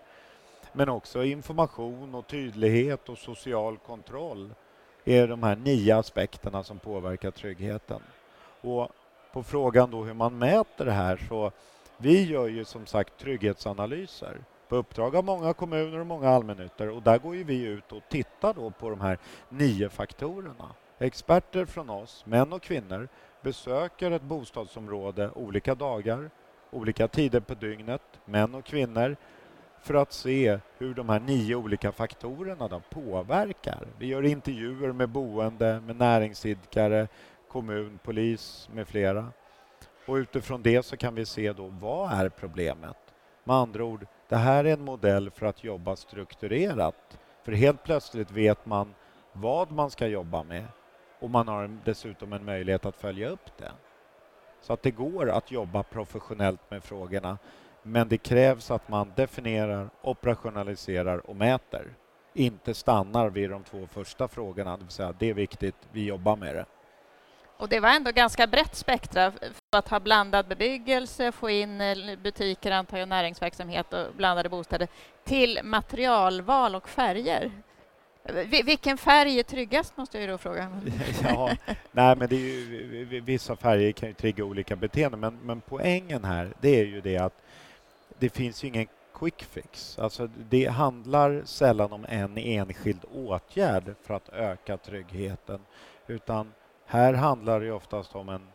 Men 0.76 0.88
också 0.88 1.24
information 1.24 2.14
och 2.14 2.26
tydlighet 2.26 3.08
och 3.08 3.18
social 3.18 3.78
kontroll 3.78 4.54
är 5.04 5.28
de 5.28 5.42
här 5.42 5.56
nio 5.56 5.96
aspekterna 5.96 6.64
som 6.64 6.78
påverkar 6.78 7.30
tryggheten. 7.30 8.00
Och 8.60 8.88
på 9.32 9.42
frågan 9.42 9.90
då 9.90 10.04
hur 10.04 10.14
man 10.14 10.38
mäter 10.38 10.84
det 10.84 10.92
här 10.92 11.16
så 11.28 11.52
vi 11.96 12.24
gör 12.24 12.46
ju 12.46 12.64
som 12.64 12.86
sagt 12.86 13.18
trygghetsanalyser 13.18 14.44
på 14.68 14.76
uppdrag 14.76 15.16
av 15.16 15.24
många 15.24 15.52
kommuner 15.52 16.00
och 16.00 16.06
många 16.06 16.30
allmännyttor 16.30 16.88
och 16.90 17.02
där 17.02 17.18
går 17.18 17.36
ju 17.36 17.44
vi 17.44 17.62
ut 17.62 17.92
och 17.92 18.02
tittar 18.08 18.54
då 18.54 18.70
på 18.70 18.90
de 18.90 19.00
här 19.00 19.18
nio 19.48 19.88
faktorerna. 19.88 20.74
Experter 20.98 21.64
från 21.64 21.90
oss, 21.90 22.26
män 22.26 22.52
och 22.52 22.62
kvinnor, 22.62 23.08
besöker 23.42 24.10
ett 24.10 24.22
bostadsområde 24.22 25.30
olika 25.34 25.74
dagar, 25.74 26.30
olika 26.70 27.08
tider 27.08 27.40
på 27.40 27.54
dygnet, 27.54 28.02
män 28.24 28.54
och 28.54 28.64
kvinnor, 28.64 29.16
för 29.84 29.94
att 29.94 30.12
se 30.12 30.58
hur 30.78 30.94
de 30.94 31.08
här 31.08 31.20
nio 31.20 31.54
olika 31.54 31.92
faktorerna 31.92 32.68
då 32.68 32.80
påverkar. 32.90 33.88
Vi 33.98 34.06
gör 34.06 34.22
intervjuer 34.22 34.92
med 34.92 35.08
boende, 35.08 35.80
med 35.80 35.96
näringsidkare, 35.96 37.08
kommun, 37.48 37.98
polis 38.02 38.68
med 38.72 38.88
flera. 38.88 39.32
Och 40.06 40.14
utifrån 40.14 40.62
det 40.62 40.82
så 40.82 40.96
kan 40.96 41.14
vi 41.14 41.26
se 41.26 41.52
då 41.52 41.66
vad 41.66 42.12
är 42.12 42.28
problemet? 42.28 42.96
Med 43.44 43.56
andra 43.56 43.84
ord, 43.84 44.06
det 44.28 44.36
här 44.36 44.64
är 44.64 44.72
en 44.72 44.84
modell 44.84 45.30
för 45.30 45.46
att 45.46 45.64
jobba 45.64 45.96
strukturerat. 45.96 47.18
För 47.42 47.52
helt 47.52 47.84
plötsligt 47.84 48.30
vet 48.30 48.66
man 48.66 48.94
vad 49.32 49.70
man 49.70 49.90
ska 49.90 50.06
jobba 50.06 50.42
med 50.42 50.64
och 51.20 51.30
man 51.30 51.48
har 51.48 51.78
dessutom 51.84 52.32
en 52.32 52.44
möjlighet 52.44 52.86
att 52.86 52.96
följa 52.96 53.28
upp 53.28 53.58
det. 53.58 53.72
Så 54.60 54.72
att 54.72 54.82
det 54.82 54.90
går 54.90 55.30
att 55.30 55.50
jobba 55.50 55.82
professionellt 55.82 56.70
med 56.70 56.84
frågorna 56.84 57.38
men 57.86 58.08
det 58.08 58.18
krävs 58.18 58.70
att 58.70 58.88
man 58.88 59.12
definierar, 59.16 59.90
operationaliserar 60.02 61.30
och 61.30 61.36
mäter. 61.36 61.94
Inte 62.34 62.74
stannar 62.74 63.30
vid 63.30 63.50
de 63.50 63.64
två 63.64 63.86
första 63.92 64.28
frågorna, 64.28 64.76
det 64.76 64.84
vill 64.84 64.92
säga 64.92 65.14
det 65.18 65.30
är 65.30 65.34
viktigt, 65.34 65.76
vi 65.92 66.04
jobbar 66.04 66.36
med 66.36 66.54
det. 66.54 66.64
Och 67.56 67.68
det 67.68 67.80
var 67.80 67.88
ändå 67.88 68.10
ganska 68.10 68.46
brett 68.46 68.74
spektra 68.74 69.30
för 69.30 69.78
att 69.78 69.88
ha 69.88 70.00
blandad 70.00 70.46
bebyggelse, 70.46 71.32
få 71.32 71.50
in 71.50 71.80
eh, 71.80 72.18
butiker, 72.22 72.70
antar 72.70 72.98
jag, 72.98 73.08
näringsverksamhet 73.08 73.92
och 73.92 74.06
blandade 74.16 74.48
bostäder, 74.48 74.88
till 75.24 75.60
materialval 75.64 76.74
och 76.74 76.88
färger. 76.88 77.50
Vilken 78.64 78.98
färg 78.98 79.38
är 79.38 79.42
tryggast, 79.42 79.96
måste 79.96 80.18
jag 80.18 80.28
då 80.28 80.38
fråga. 80.38 80.80
ja, 81.22 81.50
nej, 81.92 82.16
men 82.16 82.28
det 82.28 82.36
är 82.36 82.38
ju, 82.38 83.20
vissa 83.20 83.56
färger 83.56 83.92
kan 83.92 84.08
ju 84.08 84.14
trigga 84.14 84.44
olika 84.44 84.76
beteenden, 84.76 85.20
men, 85.20 85.38
men 85.42 85.60
poängen 85.60 86.24
här, 86.24 86.52
det 86.60 86.80
är 86.80 86.84
ju 86.84 87.00
det 87.00 87.18
att 87.18 87.43
det 88.18 88.28
finns 88.28 88.64
ju 88.64 88.68
ingen 88.68 88.86
quick 89.14 89.42
fix. 89.44 89.98
Alltså 89.98 90.26
det 90.26 90.66
handlar 90.66 91.42
sällan 91.44 91.92
om 91.92 92.06
en 92.08 92.38
enskild 92.38 93.04
åtgärd 93.14 93.94
för 94.02 94.14
att 94.14 94.28
öka 94.28 94.76
tryggheten, 94.76 95.60
utan 96.06 96.52
här 96.86 97.14
handlar 97.14 97.60
det 97.60 97.72
oftast 97.72 98.14
om 98.14 98.28
en 98.28 98.46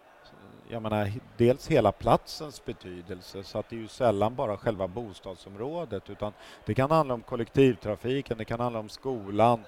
jag 0.71 0.81
menar, 0.81 1.11
dels 1.37 1.67
hela 1.67 1.91
platsens 1.91 2.65
betydelse, 2.65 3.43
så 3.43 3.59
att 3.59 3.69
det 3.69 3.75
är 3.75 3.79
ju 3.79 3.87
sällan 3.87 4.35
bara 4.35 4.57
själva 4.57 4.87
bostadsområdet, 4.87 6.09
utan 6.09 6.33
det 6.65 6.73
kan 6.73 6.91
handla 6.91 7.13
om 7.13 7.21
kollektivtrafiken, 7.21 8.37
det 8.37 8.45
kan 8.45 8.59
handla 8.59 8.79
om 8.79 8.89
skolan. 8.89 9.59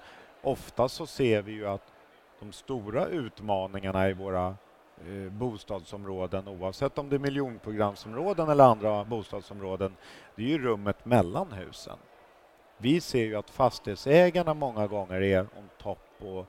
Ofta 0.42 0.90
så 0.90 1.06
ser 1.06 1.42
vi 1.42 1.52
ju 1.52 1.68
att 1.68 1.94
de 2.40 2.52
stora 2.52 3.06
utmaningarna 3.06 4.10
i 4.10 4.14
våra 4.14 4.56
Eh, 5.08 5.32
bostadsområden, 5.32 6.48
oavsett 6.48 6.98
om 6.98 7.10
det 7.10 7.16
är 7.16 7.20
miljonprogramsområden 7.20 8.50
eller 8.50 8.64
andra 8.64 9.06
bostadsområden, 9.06 9.96
det 10.36 10.44
är 10.44 10.48
ju 10.48 10.58
rummet 10.58 11.06
mellan 11.06 11.52
husen. 11.52 11.98
Vi 12.78 13.02
ser 13.02 13.24
ju 13.24 13.36
att 13.36 13.50
fastighetsägarna 13.50 14.54
många 14.54 14.88
gånger 14.88 15.22
är 15.22 15.42
on 15.42 15.70
topp 15.82 16.10
och 16.20 16.46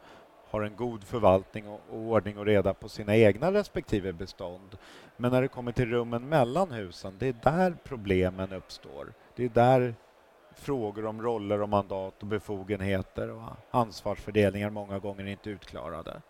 har 0.50 0.62
en 0.62 0.76
god 0.76 1.04
förvaltning 1.04 1.68
och, 1.68 1.80
ordning 1.90 2.38
och 2.38 2.46
reda 2.46 2.74
på 2.74 2.88
sina 2.88 3.16
egna 3.16 3.52
respektive 3.52 4.12
bestånd. 4.12 4.78
Men 5.16 5.32
när 5.32 5.42
det 5.42 5.48
kommer 5.48 5.72
till 5.72 5.90
rummen 5.90 6.28
mellan 6.28 6.70
husen, 6.70 7.16
det 7.18 7.28
är 7.28 7.36
där 7.42 7.76
problemen 7.84 8.52
uppstår. 8.52 9.12
Det 9.36 9.44
är 9.44 9.48
där 9.48 9.94
frågor 10.54 11.06
om 11.06 11.22
roller 11.22 11.62
och 11.62 11.68
mandat 11.68 12.22
och 12.22 12.26
befogenheter 12.26 13.30
och 13.30 13.42
ansvarsfördelningar 13.70 14.70
många 14.70 14.98
gånger 14.98 15.26
inte 15.26 15.50
är 15.50 15.52
utklarade. 15.52 16.22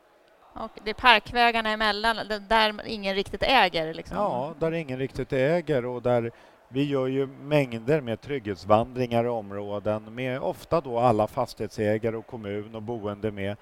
Och 0.55 0.71
det 0.85 0.91
är 0.91 0.95
parkvägarna 0.95 1.71
emellan, 1.71 2.17
där 2.49 2.87
ingen 2.87 3.15
riktigt 3.15 3.43
äger? 3.43 3.95
Liksom. 3.95 4.17
Ja, 4.17 4.55
där 4.59 4.73
ingen 4.73 4.99
riktigt 4.99 5.33
äger 5.33 5.87
och 5.87 6.03
där 6.03 6.31
vi 6.69 6.85
gör 6.85 7.07
ju 7.07 7.27
mängder 7.27 8.01
med 8.01 8.21
trygghetsvandringar 8.21 9.25
i 9.25 9.29
områden 9.29 10.15
med 10.15 10.41
ofta 10.41 10.81
då 10.81 10.99
alla 10.99 11.27
fastighetsägare 11.27 12.17
och 12.17 12.27
kommun 12.27 12.75
och 12.75 12.83
boende 12.83 13.31
med 13.31 13.57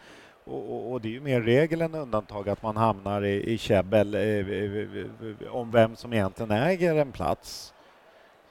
och, 0.44 0.73
och, 0.73 0.92
och, 0.92 1.00
det 1.00 1.09
är 1.09 1.12
ju 1.12 1.20
mer 1.20 1.40
regel 1.40 1.80
än 1.80 1.94
undantag 1.94 2.49
att 2.49 2.62
man 2.62 2.76
hamnar 2.76 3.25
i, 3.25 3.52
i 3.52 3.59
käbbel 3.59 4.14
eh, 4.14 4.20
eh, 4.20 4.49
eh, 4.49 5.06
eh, 5.40 5.54
om 5.54 5.70
vem 5.70 5.97
som 5.97 6.12
egentligen 6.12 6.50
äger 6.50 6.94
en 6.94 7.12
plats. 7.12 7.75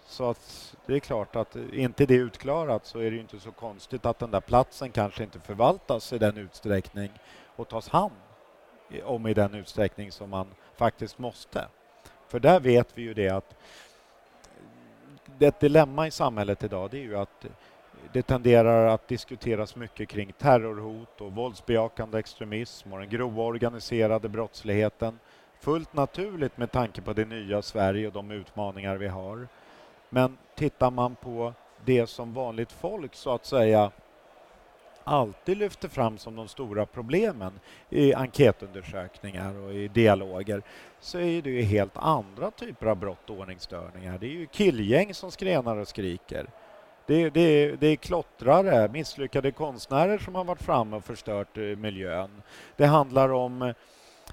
Så 0.05 0.29
att 0.29 0.75
det 0.85 0.95
är 0.95 0.99
klart 0.99 1.35
att 1.35 1.55
inte 1.73 2.05
det 2.05 2.15
utklarat 2.15 2.85
så 2.85 2.99
är 2.99 3.11
det 3.11 3.17
inte 3.17 3.39
så 3.39 3.51
konstigt 3.51 4.05
att 4.05 4.19
den 4.19 4.31
där 4.31 4.41
platsen 4.41 4.91
kanske 4.91 5.23
inte 5.23 5.39
förvaltas 5.39 6.13
i 6.13 6.17
den 6.17 6.37
utsträckning 6.37 7.11
och 7.55 7.67
tas 7.67 7.89
hand 7.89 8.13
om 9.03 9.27
i 9.27 9.33
den 9.33 9.55
utsträckning 9.55 10.11
som 10.11 10.29
man 10.29 10.47
faktiskt 10.75 11.19
måste. 11.19 11.67
För 12.27 12.39
där 12.39 12.59
vet 12.59 12.97
vi 12.97 13.01
ju 13.01 13.13
det 13.13 13.29
att 13.29 13.55
ett 15.39 15.59
dilemma 15.59 16.07
i 16.07 16.11
samhället 16.11 16.63
idag 16.63 16.89
det 16.91 16.97
är 16.97 17.03
ju 17.03 17.17
att 17.17 17.45
det 18.13 18.21
tenderar 18.21 18.85
att 18.85 19.07
diskuteras 19.07 19.75
mycket 19.75 20.09
kring 20.09 20.33
terrorhot 20.33 21.21
och 21.21 21.31
våldsbejakande 21.31 22.19
extremism 22.19 22.93
och 22.93 22.99
den 22.99 23.09
grova 23.09 23.43
organiserade 23.43 24.29
brottsligheten. 24.29 25.19
Fullt 25.59 25.93
naturligt 25.93 26.57
med 26.57 26.71
tanke 26.71 27.01
på 27.01 27.13
det 27.13 27.25
nya 27.25 27.61
Sverige 27.61 28.07
och 28.07 28.13
de 28.13 28.31
utmaningar 28.31 28.95
vi 28.97 29.07
har. 29.07 29.47
Men 30.09 30.37
tittar 30.55 30.91
man 30.91 31.15
på 31.15 31.53
det 31.85 32.07
som 32.07 32.33
vanligt 32.33 32.71
folk 32.71 33.15
så 33.15 33.33
att 33.33 33.45
säga 33.45 33.91
alltid 35.09 35.57
lyfter 35.57 35.87
fram 35.87 36.17
som 36.17 36.35
de 36.35 36.47
stora 36.47 36.85
problemen 36.85 37.59
i 37.89 38.13
enkätundersökningar 38.13 39.55
och 39.55 39.73
i 39.73 39.87
dialoger 39.87 40.61
så 40.99 41.19
är 41.19 41.41
det 41.41 41.49
ju 41.49 41.61
helt 41.61 41.97
andra 41.97 42.51
typer 42.51 42.85
av 42.85 42.97
brott 42.97 43.29
och 43.29 43.39
ordningsstörningar. 43.39 44.17
Det 44.17 44.27
är 44.27 44.31
ju 44.31 44.45
killgäng 44.45 45.13
som 45.13 45.31
skrenar 45.31 45.77
och 45.77 45.87
skriker. 45.87 46.47
Det, 47.05 47.29
det, 47.29 47.75
det 47.75 47.87
är 47.87 47.95
klottrare, 47.95 48.87
misslyckade 48.87 49.51
konstnärer 49.51 50.17
som 50.17 50.35
har 50.35 50.43
varit 50.43 50.61
framme 50.61 50.95
och 50.97 51.03
förstört 51.03 51.57
eh, 51.57 51.63
miljön. 51.63 52.41
Det 52.75 52.85
handlar 52.85 53.29
om 53.29 53.73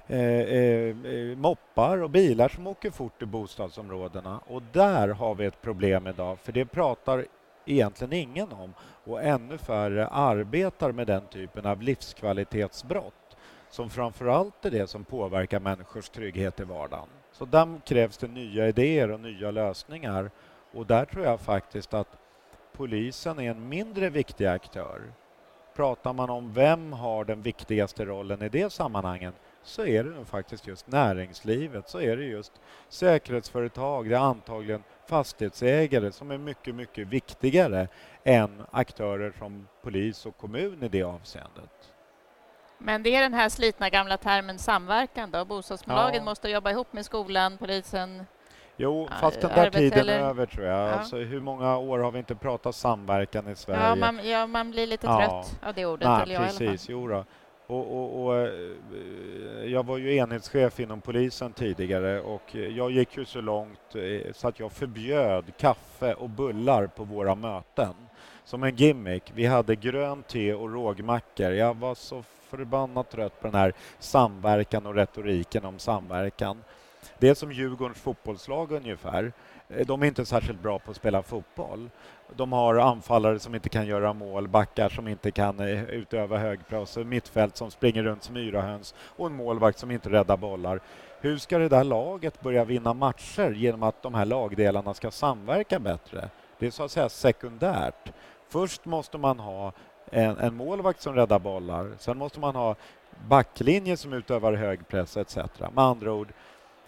eh, 0.07 0.19
eh, 0.19 0.95
moppar 1.37 1.97
och 1.97 2.09
bilar 2.09 2.49
som 2.49 2.67
åker 2.67 2.91
fort 2.91 3.21
i 3.21 3.25
bostadsområdena. 3.25 4.39
Och 4.47 4.61
där 4.71 5.07
har 5.07 5.35
vi 5.35 5.45
ett 5.45 5.61
problem 5.61 6.07
idag, 6.07 6.39
för 6.39 6.51
det 6.51 6.65
pratar 6.65 7.25
egentligen 7.67 8.13
ingen 8.13 8.51
om. 8.51 8.73
Och 9.03 9.23
ännu 9.23 9.57
färre 9.57 10.07
arbetar 10.07 10.91
med 10.91 11.07
den 11.07 11.27
typen 11.27 11.65
av 11.65 11.81
livskvalitetsbrott 11.81 13.37
som 13.69 13.89
framförallt 13.89 14.65
är 14.65 14.71
det 14.71 14.87
som 14.87 15.03
påverkar 15.03 15.59
människors 15.59 16.09
trygghet 16.09 16.59
i 16.59 16.63
vardagen. 16.63 17.07
Så 17.31 17.45
där 17.45 17.81
krävs 17.85 18.17
det 18.17 18.27
nya 18.27 18.67
idéer 18.67 19.11
och 19.11 19.19
nya 19.19 19.51
lösningar. 19.51 20.31
Och 20.73 20.85
där 20.85 21.05
tror 21.05 21.25
jag 21.25 21.39
faktiskt 21.39 21.93
att 21.93 22.17
polisen 22.73 23.39
är 23.39 23.51
en 23.51 23.69
mindre 23.69 24.09
viktig 24.09 24.45
aktör. 24.45 25.01
Pratar 25.75 26.13
man 26.13 26.29
om 26.29 26.53
vem 26.53 26.93
har 26.93 27.25
den 27.25 27.41
viktigaste 27.41 28.05
rollen 28.05 28.41
i 28.41 28.49
det 28.49 28.73
sammanhanget 28.73 29.33
så 29.67 29.85
är 29.85 30.03
det 30.03 30.25
faktiskt 30.25 30.67
just 30.67 30.87
näringslivet, 30.87 31.89
så 31.89 32.01
är 32.01 32.17
det 32.17 32.23
just 32.23 32.51
säkerhetsföretag, 32.89 34.09
det 34.09 34.15
är 34.15 34.19
antagligen 34.19 34.83
fastighetsägare 35.07 36.11
som 36.11 36.31
är 36.31 36.37
mycket, 36.37 36.75
mycket 36.75 37.07
viktigare 37.07 37.87
än 38.23 38.63
aktörer 38.71 39.33
som 39.39 39.67
polis 39.81 40.25
och 40.25 40.37
kommun 40.37 40.83
i 40.83 40.87
det 40.87 41.03
avseendet. 41.03 41.93
Men 42.77 43.03
det 43.03 43.15
är 43.15 43.21
den 43.21 43.33
här 43.33 43.49
slitna 43.49 43.89
gamla 43.89 44.17
termen 44.17 44.59
samverkan 44.59 45.31
då? 45.31 45.45
Bostadsbolagen 45.45 46.15
ja. 46.15 46.23
måste 46.23 46.49
jobba 46.49 46.71
ihop 46.71 46.93
med 46.93 47.05
skolan, 47.05 47.57
polisen, 47.57 48.25
Jo, 48.79 49.07
fast 49.19 49.41
den 49.41 49.51
där 49.55 49.69
tiden 49.69 50.09
är 50.09 50.19
över 50.19 50.45
tror 50.45 50.65
jag. 50.65 50.89
Ja. 50.89 50.91
Alltså, 50.91 51.17
hur 51.17 51.41
många 51.41 51.77
år 51.77 51.99
har 51.99 52.11
vi 52.11 52.19
inte 52.19 52.35
pratat 52.35 52.75
samverkan 52.75 53.49
i 53.49 53.55
Sverige? 53.55 53.87
Ja, 53.87 53.95
man, 53.95 54.29
ja, 54.29 54.47
man 54.47 54.71
blir 54.71 54.87
lite 54.87 55.07
trött 55.07 55.59
av 55.63 55.73
det 55.73 55.85
ordet. 55.85 56.27
Nej, 56.27 56.37
precis. 56.37 56.89
Jo 56.89 57.07
då. 57.07 57.25
Och, 57.67 57.97
och, 57.97 58.25
och, 58.25 58.37
eh, 58.37 58.51
jag 59.65 59.85
var 59.85 59.97
ju 59.97 60.15
enhetschef 60.15 60.79
inom 60.79 61.01
polisen 61.01 61.53
tidigare 61.53 62.21
och 62.21 62.55
eh, 62.55 62.61
jag 62.61 62.91
gick 62.91 63.17
ju 63.17 63.25
så 63.25 63.41
långt 63.41 63.95
eh, 63.95 64.33
så 64.33 64.47
att 64.47 64.59
jag 64.59 64.71
förbjöd 64.71 65.45
kaffe 65.57 66.13
och 66.13 66.29
bullar 66.29 66.87
på 66.87 67.03
våra 67.03 67.35
möten. 67.35 67.93
Som 68.43 68.63
en 68.63 68.75
gimmick. 68.75 69.31
Vi 69.35 69.45
hade 69.45 69.75
grönt 69.75 70.27
te 70.27 70.53
och 70.53 70.73
rågmackor. 70.73 71.51
Jag 71.51 71.77
var 71.77 71.95
så 71.95 72.23
förbannat 72.49 73.11
trött 73.11 73.41
på 73.41 73.47
den 73.47 73.55
här 73.55 73.73
samverkan 73.99 74.85
och 74.85 74.95
retoriken 74.95 75.65
om 75.65 75.79
samverkan. 75.79 76.63
Det 77.19 77.29
är 77.29 77.33
som 77.33 77.51
Djurgårdens 77.51 78.01
fotbollslag 78.01 78.71
ungefär. 78.71 79.33
Eh, 79.69 79.85
de 79.85 80.03
är 80.03 80.07
inte 80.07 80.25
särskilt 80.25 80.61
bra 80.61 80.79
på 80.79 80.91
att 80.91 80.97
spela 80.97 81.23
fotboll. 81.23 81.89
De 82.35 82.53
har 82.53 82.75
anfallare 82.75 83.39
som 83.39 83.55
inte 83.55 83.69
kan 83.69 83.87
göra 83.87 84.13
mål, 84.13 84.47
backar 84.47 84.89
som 84.89 85.07
inte 85.07 85.31
kan 85.31 85.59
eh, 85.59 85.83
utöva 85.83 86.37
högpress, 86.37 86.97
mittfält 86.97 87.57
som 87.57 87.71
springer 87.71 88.03
runt 88.03 88.23
som 88.23 88.37
yrahöns 88.37 88.95
och 88.99 89.27
en 89.27 89.33
målvakt 89.33 89.79
som 89.79 89.91
inte 89.91 90.09
räddar 90.09 90.37
bollar. 90.37 90.79
Hur 91.21 91.37
ska 91.37 91.57
det 91.57 91.69
där 91.69 91.83
laget 91.83 92.41
börja 92.41 92.65
vinna 92.65 92.93
matcher 92.93 93.51
genom 93.51 93.83
att 93.83 94.01
de 94.03 94.13
här 94.13 94.25
lagdelarna 94.25 94.93
ska 94.93 95.11
samverka 95.11 95.79
bättre? 95.79 96.29
Det 96.59 96.67
är 96.67 96.71
så 96.71 96.83
att 96.83 96.91
säga 96.91 97.09
sekundärt. 97.09 98.11
Först 98.49 98.85
måste 98.85 99.17
man 99.17 99.39
ha 99.39 99.71
en, 100.11 100.37
en 100.37 100.55
målvakt 100.55 101.01
som 101.01 101.15
räddar 101.15 101.39
bollar, 101.39 101.91
sen 101.97 102.17
måste 102.17 102.39
man 102.39 102.55
ha 102.55 102.75
backlinje 103.27 103.97
som 103.97 104.13
utövar 104.13 104.53
hög 104.53 104.87
press 104.87 105.17
etc. 105.17 105.37
Med 105.59 105.83
andra 105.83 106.13
ord, 106.13 106.33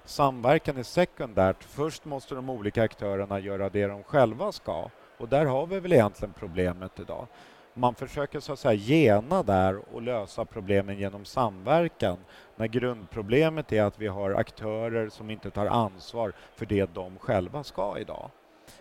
samverkan 0.10 0.78
är 0.78 0.84
sekundärt. 0.84 1.64
Först 1.64 2.06
måste 2.06 2.36
de 2.36 2.50
olika 2.50 2.84
aktörerna 2.84 3.40
göra 3.40 3.70
det 3.70 3.88
de 3.88 4.04
själva 4.04 4.52
ska. 4.52 4.90
Och 5.18 5.30
där 5.30 5.46
har 5.46 5.66
vi 5.66 5.80
väl 5.80 5.94
egentligen 5.94 6.34
problemet 6.34 7.00
idag. 7.00 7.28
Man 7.74 7.96
försöker 7.96 8.40
så 8.40 8.54
att 8.54 8.60
säga 8.60 8.74
gena 8.74 9.44
där 9.44 9.96
och 9.96 10.02
lösa 10.02 10.46
problemen 10.46 10.98
genom 10.98 11.26
samverkan 11.26 12.18
när 12.56 12.68
grundproblemet 12.68 13.72
är 13.72 13.84
att 13.84 14.00
vi 14.00 14.08
har 14.08 14.32
aktörer 14.32 15.10
som 15.10 15.30
inte 15.30 15.52
tar 15.52 15.66
ansvar 15.66 16.34
för 16.56 16.66
det 16.66 16.94
de 16.94 17.18
själva 17.18 17.64
ska 17.64 17.98
idag. 18.00 18.32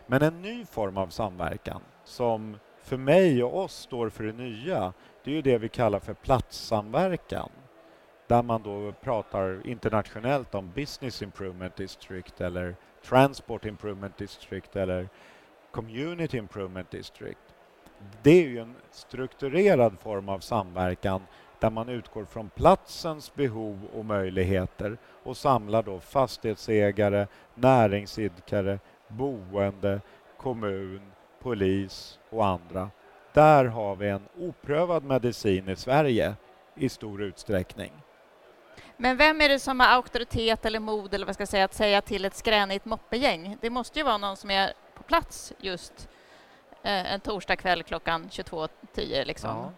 Men 0.07 0.23
en 0.23 0.43
ny 0.43 0.65
form 0.65 0.97
av 0.97 1.09
samverkan 1.09 1.81
som 2.05 2.59
för 2.83 2.97
mig 2.97 3.45
och 3.45 3.59
oss 3.59 3.75
står 3.75 4.09
för 4.09 4.25
det 4.25 4.33
nya, 4.33 4.93
det 5.25 5.31
är 5.31 5.35
ju 5.35 5.43
det 5.43 5.59
vi 5.59 5.69
kallar 5.69 6.01
för 6.01 6.15
platssamverkan 6.15 7.51
där 8.29 8.43
man 8.43 8.63
då 8.63 8.93
pratar 8.93 9.67
internationellt 9.67 10.55
om 10.55 10.73
Business 10.75 11.23
Improvement 11.23 11.77
District 11.77 12.41
eller 12.41 12.77
Transport 13.05 13.65
Improvement 13.65 14.17
District 14.17 14.77
eller 14.77 15.09
Community 15.71 16.39
Improvement 16.39 16.91
District. 16.91 17.39
Det 18.23 18.31
är 18.31 18.49
ju 18.49 18.59
en 18.59 18.75
strukturerad 18.91 19.99
form 20.01 20.29
av 20.29 20.39
samverkan 20.39 21.23
där 21.61 21.71
man 21.71 21.89
utgår 21.89 22.25
från 22.25 22.49
platsens 22.49 23.35
behov 23.35 23.89
och 23.95 24.05
möjligheter 24.05 24.99
och 25.23 25.37
samlar 25.37 25.83
då 25.83 26.01
fastighetsägare, 26.01 27.27
näringsidkare, 27.55 28.79
boende, 29.09 30.01
kommun, 30.37 31.01
polis 31.43 32.19
och 32.31 32.47
andra. 32.47 32.91
Där 33.33 33.65
har 33.65 33.97
vi 33.97 34.09
en 34.09 34.29
oprövad 34.39 35.05
medicin 35.05 35.69
i 35.69 35.77
Sverige 35.77 36.35
i 36.75 36.89
stor 36.89 37.23
utsträckning. 37.23 37.93
Men 39.01 39.17
vem 39.17 39.41
är 39.41 39.49
det 39.49 39.59
som 39.59 39.81
har 39.81 39.87
auktoritet 39.87 40.67
eller 40.67 40.81
mod 40.81 41.15
eller 41.15 41.27
vad 41.27 41.35
ska 41.35 41.43
jag 41.43 41.49
säga, 41.49 41.65
att 41.65 41.75
säga 41.75 42.01
till 42.01 42.25
ett 42.25 42.37
skränigt 42.37 42.85
moppegäng? 42.85 43.57
Det 43.61 43.71
måste 43.71 43.99
ju 43.99 44.05
vara 44.05 44.19
någon 44.19 44.37
som 44.37 44.51
är 44.51 44.73
på 44.95 45.03
plats 45.03 45.53
just 45.59 46.09
eh, 46.83 47.13
en 47.13 47.21
torsdagkväll 47.21 47.83
klockan 47.83 48.29
22.10 48.31 49.25
liksom. 49.25 49.51
Ja. 49.51 49.73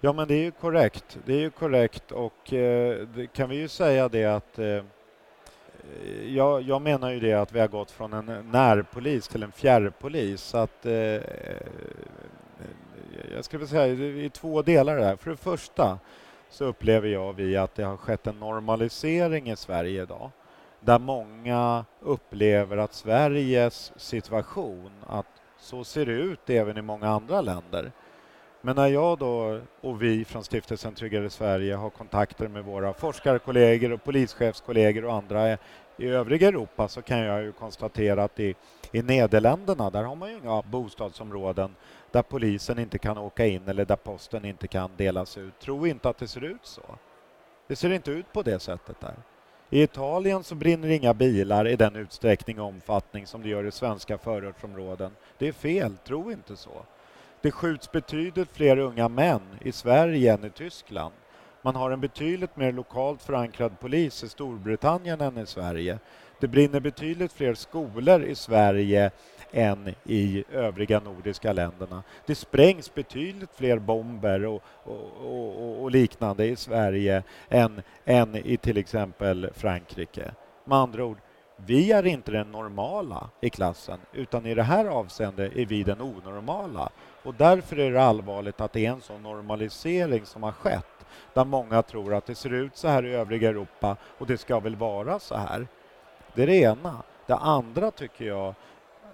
ja. 0.00 0.12
men 0.12 0.28
det 0.28 0.34
är 0.34 0.42
ju 0.42 0.50
korrekt. 0.50 1.18
Det 1.24 1.34
är 1.34 1.38
ju 1.38 1.50
korrekt 1.50 2.12
och 2.12 2.52
eh, 2.52 3.06
kan 3.32 3.48
vi 3.48 3.56
ju 3.56 3.68
säga 3.68 4.08
det 4.08 4.24
att 4.24 4.58
eh, 4.58 4.66
eh, 4.66 4.82
jag, 6.26 6.62
jag, 6.62 6.82
menar 6.82 7.10
ju 7.10 7.20
det 7.20 7.34
att 7.34 7.52
vi 7.52 7.60
har 7.60 7.68
gått 7.68 7.90
från 7.90 8.12
en 8.12 8.50
närpolis 8.50 9.28
till 9.28 9.42
en 9.42 9.52
fjärrpolis. 9.52 10.54
Att, 10.54 10.86
eh, 10.86 10.94
eh, 10.94 11.22
jag 13.34 13.44
skulle 13.44 13.66
säga 13.66 13.86
i 14.24 14.30
två 14.30 14.62
delar 14.62 14.96
där. 14.96 15.16
För 15.16 15.30
det 15.30 15.36
första 15.36 15.98
så 16.52 16.64
upplever 16.64 17.08
jag 17.08 17.32
vi 17.32 17.56
att 17.56 17.74
det 17.74 17.82
har 17.82 17.96
skett 17.96 18.26
en 18.26 18.40
normalisering 18.40 19.50
i 19.50 19.56
Sverige 19.56 20.02
idag 20.02 20.30
där 20.80 20.98
många 20.98 21.84
upplever 22.00 22.76
att 22.76 22.94
Sveriges 22.94 23.92
situation, 23.96 24.90
att 25.06 25.26
så 25.58 25.84
ser 25.84 26.06
det 26.06 26.12
ut 26.12 26.50
även 26.50 26.78
i 26.78 26.82
många 26.82 27.08
andra 27.08 27.40
länder. 27.40 27.92
Men 28.64 28.76
när 28.76 28.86
jag 28.86 29.18
då 29.18 29.60
och 29.80 30.02
vi 30.02 30.24
från 30.24 30.44
Stiftelsen 30.44 30.94
Tryggare 30.94 31.30
Sverige 31.30 31.74
har 31.74 31.90
kontakter 31.90 32.48
med 32.48 32.64
våra 32.64 32.92
forskarkollegor 32.92 33.92
och 33.92 34.04
polischefskollegor 34.04 35.04
och 35.04 35.14
andra 35.14 35.58
i 35.96 36.06
övriga 36.06 36.48
Europa 36.48 36.88
så 36.88 37.02
kan 37.02 37.18
jag 37.18 37.42
ju 37.42 37.52
konstatera 37.52 38.24
att 38.24 38.40
i, 38.40 38.54
i 38.92 39.02
Nederländerna, 39.02 39.90
där 39.90 40.02
har 40.02 40.16
man 40.16 40.30
ju 40.30 40.38
inga 40.38 40.62
bostadsområden 40.62 41.74
där 42.10 42.22
polisen 42.22 42.78
inte 42.78 42.98
kan 42.98 43.18
åka 43.18 43.46
in 43.46 43.68
eller 43.68 43.84
där 43.84 43.96
posten 43.96 44.44
inte 44.44 44.68
kan 44.68 44.90
delas 44.96 45.38
ut. 45.38 45.58
Tro 45.58 45.86
inte 45.86 46.08
att 46.08 46.18
det 46.18 46.28
ser 46.28 46.44
ut 46.44 46.66
så. 46.66 46.82
Det 47.68 47.76
ser 47.76 47.90
inte 47.90 48.10
ut 48.10 48.32
på 48.32 48.42
det 48.42 48.58
sättet 48.58 49.00
där. 49.00 49.14
I 49.70 49.82
Italien 49.82 50.44
så 50.44 50.54
brinner 50.54 50.88
inga 50.88 51.14
bilar 51.14 51.68
i 51.68 51.76
den 51.76 51.96
utsträckning 51.96 52.60
och 52.60 52.66
omfattning 52.66 53.26
som 53.26 53.42
det 53.42 53.48
gör 53.48 53.64
i 53.64 53.70
svenska 53.70 54.18
förortsområden. 54.18 55.12
Det 55.38 55.48
är 55.48 55.52
fel, 55.52 55.96
tro 55.96 56.32
inte 56.32 56.56
så. 56.56 56.82
Det 57.42 57.50
skjuts 57.50 57.92
betydligt 57.92 58.56
fler 58.56 58.78
unga 58.78 59.08
män 59.08 59.40
i 59.60 59.72
Sverige 59.72 60.32
än 60.32 60.44
i 60.44 60.50
Tyskland. 60.50 61.14
Man 61.62 61.76
har 61.76 61.90
en 61.90 62.00
betydligt 62.00 62.56
mer 62.56 62.72
lokalt 62.72 63.22
förankrad 63.22 63.80
polis 63.80 64.24
i 64.24 64.28
Storbritannien 64.28 65.20
än 65.20 65.38
i 65.38 65.46
Sverige. 65.46 65.98
Det 66.40 66.48
brinner 66.48 66.80
betydligt 66.80 67.32
fler 67.32 67.54
skolor 67.54 68.22
i 68.22 68.34
Sverige 68.34 69.10
än 69.52 69.94
i 70.04 70.44
övriga 70.52 71.00
nordiska 71.00 71.52
länderna. 71.52 72.02
Det 72.26 72.34
sprängs 72.34 72.94
betydligt 72.94 73.54
fler 73.54 73.78
bomber 73.78 74.46
och, 74.46 74.62
och, 74.84 75.16
och, 75.16 75.82
och 75.82 75.90
liknande 75.90 76.46
i 76.46 76.56
Sverige 76.56 77.22
än, 77.48 77.82
än 78.04 78.36
i 78.36 78.56
till 78.56 78.78
exempel 78.78 79.50
Frankrike. 79.54 80.30
Med 80.64 80.78
andra 80.78 81.04
ord, 81.04 81.18
vi 81.56 81.92
är 81.92 82.06
inte 82.06 82.32
den 82.32 82.52
normala 82.52 83.30
i 83.40 83.50
klassen 83.50 83.98
utan 84.12 84.46
i 84.46 84.54
det 84.54 84.62
här 84.62 84.84
avseendet 84.86 85.56
är 85.56 85.66
vi 85.66 85.82
den 85.82 86.00
onormala. 86.00 86.90
Och 87.22 87.34
därför 87.34 87.78
är 87.78 87.90
det 87.90 88.02
allvarligt 88.02 88.60
att 88.60 88.72
det 88.72 88.86
är 88.86 88.90
en 88.90 89.00
sån 89.00 89.22
normalisering 89.22 90.26
som 90.26 90.42
har 90.42 90.52
skett 90.52 91.06
där 91.34 91.44
många 91.44 91.82
tror 91.82 92.14
att 92.14 92.26
det 92.26 92.34
ser 92.34 92.52
ut 92.52 92.76
så 92.76 92.88
här 92.88 93.04
i 93.04 93.14
övriga 93.14 93.48
Europa 93.48 93.96
och 94.18 94.26
det 94.26 94.38
ska 94.38 94.60
väl 94.60 94.76
vara 94.76 95.18
så 95.18 95.36
här. 95.36 95.66
Det 96.34 96.42
är 96.42 96.46
det 96.46 96.56
ena. 96.56 97.02
Det 97.26 97.34
andra 97.34 97.90
tycker 97.90 98.24
jag, 98.24 98.54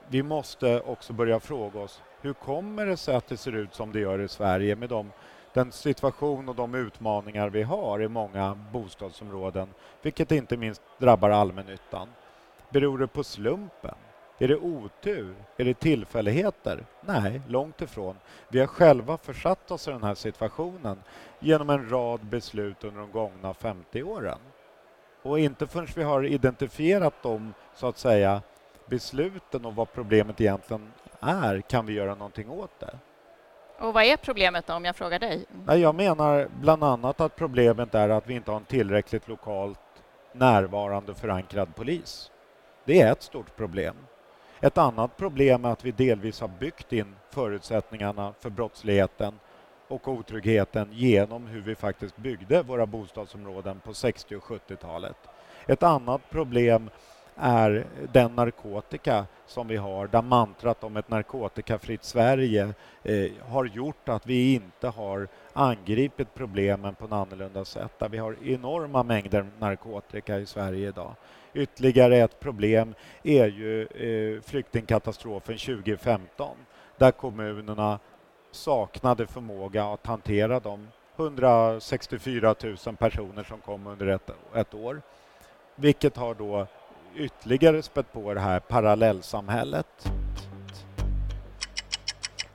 vi 0.09 0.23
måste 0.23 0.81
också 0.81 1.13
börja 1.13 1.41
fråga 1.41 1.81
oss 1.81 2.03
hur 2.21 2.33
kommer 2.33 2.87
det 2.87 2.97
sig 2.97 3.17
att 3.17 3.27
det 3.27 3.37
ser 3.37 3.53
ut 3.53 3.75
som 3.75 3.93
det 3.93 4.01
gör 4.01 4.21
i 4.21 4.29
Sverige 4.29 4.77
med 4.77 4.89
de, 4.89 5.13
den 5.55 5.73
situation 5.73 6.49
och 6.49 6.55
de 6.55 6.75
utmaningar 6.75 7.49
vi 7.49 7.63
har 7.63 8.03
i 8.03 8.09
många 8.09 8.59
bostadsområden, 8.73 9.69
vilket 10.03 10.33
inte 10.33 10.57
minst 10.57 10.83
drabbar 10.99 11.31
allmännyttan. 11.31 12.09
Beror 12.71 12.99
det 12.99 13.07
på 13.09 13.25
slumpen? 13.25 13.95
Är 14.39 14.49
det 14.49 14.57
otur? 14.57 15.35
Är 15.57 15.65
det 15.65 15.75
tillfälligheter? 15.75 16.85
Nej, 17.01 17.41
långt 17.49 17.81
ifrån. 17.81 18.17
Vi 18.49 18.61
har 18.61 18.67
själva 18.67 19.19
försatt 19.19 19.71
oss 19.71 19.89
i 19.89 19.91
den 19.91 20.03
här 20.03 20.15
situationen 20.15 21.03
genom 21.41 21.71
en 21.71 21.91
rad 21.91 22.25
beslut 22.25 22.85
under 22.85 23.01
de 23.01 23.13
gångna 23.13 23.55
50 23.55 24.03
åren. 24.03 24.39
Och 25.23 25.39
inte 25.39 25.67
förrän 25.67 25.89
vi 25.97 26.03
har 26.03 26.25
identifierat 26.25 27.15
de, 27.23 27.55
så 27.75 27.87
att 27.87 27.99
säga, 27.99 28.43
besluten 28.87 29.65
och 29.65 29.75
vad 29.75 29.93
problemet 29.93 30.41
egentligen 30.41 30.93
är 31.21 31.61
kan 31.61 31.87
vi 31.87 31.93
göra 31.93 32.15
någonting 32.15 32.51
åt 32.51 32.81
det. 32.81 32.99
Och 33.79 33.95
vad 33.95 34.05
är 34.05 34.17
problemet 34.17 34.67
då, 34.67 34.75
om 34.75 34.85
jag 34.85 34.97
frågar 34.97 35.19
dig? 35.19 35.47
Jag 35.67 35.95
menar 35.95 36.49
bland 36.61 36.85
annat 36.85 37.21
att 37.21 37.37
problemet 37.37 37.95
är 37.95 38.09
att 38.09 38.27
vi 38.27 38.35
inte 38.35 38.51
har 38.51 38.59
en 38.59 38.65
tillräckligt 38.65 39.29
lokalt 39.29 39.79
närvarande 40.33 41.15
förankrad 41.15 41.75
polis. 41.75 42.31
Det 42.85 43.01
är 43.01 43.13
ett 43.13 43.23
stort 43.23 43.57
problem. 43.57 43.97
Ett 44.61 44.79
annat 44.79 45.17
problem 45.17 45.65
är 45.65 45.69
att 45.69 45.85
vi 45.85 45.91
delvis 45.91 46.41
har 46.41 46.49
byggt 46.49 46.93
in 46.93 47.17
förutsättningarna 47.31 48.35
för 48.41 48.51
brottsligheten 48.51 49.39
och 49.89 50.09
otryggheten 50.09 50.89
genom 50.93 51.47
hur 51.47 51.61
vi 51.61 51.75
faktiskt 51.75 52.17
byggde 52.17 52.63
våra 52.63 52.87
bostadsområden 52.87 53.81
på 53.81 53.95
60 53.95 54.37
och 54.37 54.43
70-talet. 54.43 55.17
Ett 55.67 55.83
annat 55.83 56.31
problem 56.31 56.91
är 57.41 57.87
den 58.13 58.35
narkotika 58.35 59.27
som 59.47 59.69
vi 59.69 59.77
har, 59.77 60.07
där 60.07 60.23
mantrat 60.23 60.85
om 60.85 60.97
ett 60.97 61.11
narkotikafritt 61.11 62.05
Sverige 62.05 62.75
eh, 63.03 63.31
har 63.49 63.65
gjort 63.65 64.09
att 64.09 64.27
vi 64.27 64.55
inte 64.55 64.89
har 64.89 65.29
angripit 65.53 66.35
problemen 66.35 66.95
på 66.95 67.05
ett 67.05 67.13
annorlunda 67.13 67.65
sätt, 67.65 67.93
där 67.99 68.09
vi 68.09 68.19
har 68.19 68.37
enorma 68.45 69.03
mängder 69.03 69.47
narkotika 69.59 70.39
i 70.39 70.47
Sverige 70.47 70.89
idag. 70.89 71.15
Ytterligare 71.55 72.17
ett 72.17 72.41
problem 72.41 72.95
är 73.23 73.47
ju 73.47 73.83
eh, 73.83 74.43
flyktingkatastrofen 74.43 75.59
2015 75.59 76.57
där 76.97 77.11
kommunerna 77.11 77.99
saknade 78.51 79.27
förmåga 79.27 79.85
att 79.85 80.07
hantera 80.07 80.61
de 80.61 80.89
164 81.17 82.55
000 82.87 82.97
personer 82.97 83.43
som 83.43 83.61
kom 83.61 83.87
under 83.87 84.07
ett, 84.07 84.31
ett 84.55 84.75
år. 84.75 85.03
Vilket 85.75 86.17
har 86.17 86.35
då 86.35 86.67
ytterligare 87.19 87.83
spett 87.83 88.13
på 88.13 88.35
det 88.35 88.41
här 88.41 88.61
parallellsamhället. 88.61 90.11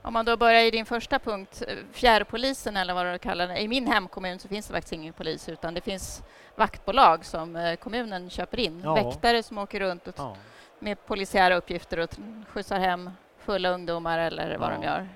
Om 0.02 0.12
man 0.12 0.24
då 0.24 0.36
börjar 0.36 0.60
i 0.60 0.70
din 0.70 0.86
första 0.86 1.18
punkt, 1.18 1.62
eh, 1.68 1.76
fjärrpolisen 1.92 2.76
eller 2.76 2.94
vad 2.94 3.06
du 3.06 3.18
kallar 3.18 3.48
det. 3.48 3.60
I 3.60 3.68
min 3.68 3.86
hemkommun 3.86 4.38
så 4.38 4.48
finns 4.48 4.66
det 4.66 4.72
faktiskt 4.72 4.92
ingen 4.92 5.12
polis 5.12 5.48
utan 5.48 5.74
det 5.74 5.80
finns 5.80 6.22
vaktbolag 6.56 7.24
som 7.24 7.56
eh, 7.56 7.76
kommunen 7.76 8.30
köper 8.30 8.60
in. 8.60 8.80
Ja. 8.84 8.94
Väktare 8.94 9.42
som 9.42 9.58
åker 9.58 9.80
runt 9.80 10.08
och 10.08 10.14
ja. 10.16 10.36
med 10.78 11.06
polisiära 11.06 11.56
uppgifter 11.56 11.98
och 11.98 12.10
skjutsar 12.48 12.78
hem 12.78 13.10
fulla 13.38 13.68
ungdomar 13.68 14.18
eller 14.18 14.58
vad 14.58 14.72
ja. 14.72 14.76
de 14.76 14.84
gör. 14.84 15.08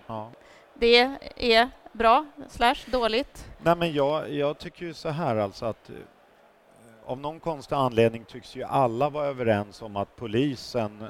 Det 0.75 1.19
är 1.37 1.71
bra 1.93 2.27
slash 2.49 2.77
dåligt? 2.87 3.47
Nej, 3.59 3.77
men 3.77 3.93
jag, 3.93 4.33
jag 4.33 4.59
tycker 4.59 4.85
ju 4.85 4.95
så 4.95 5.09
här 5.09 5.37
alltså 5.37 5.67
att 5.67 5.91
eh, 5.91 5.97
av 7.09 7.21
någon 7.21 7.40
konstig 7.40 7.77
anledning 7.77 8.25
tycks 8.25 8.57
ju 8.57 8.62
alla 8.62 9.11
vara 9.11 9.27
överens 9.27 9.83
om 9.83 9.97
att 9.97 10.16
polisen 10.16 11.03
eh, 11.03 11.09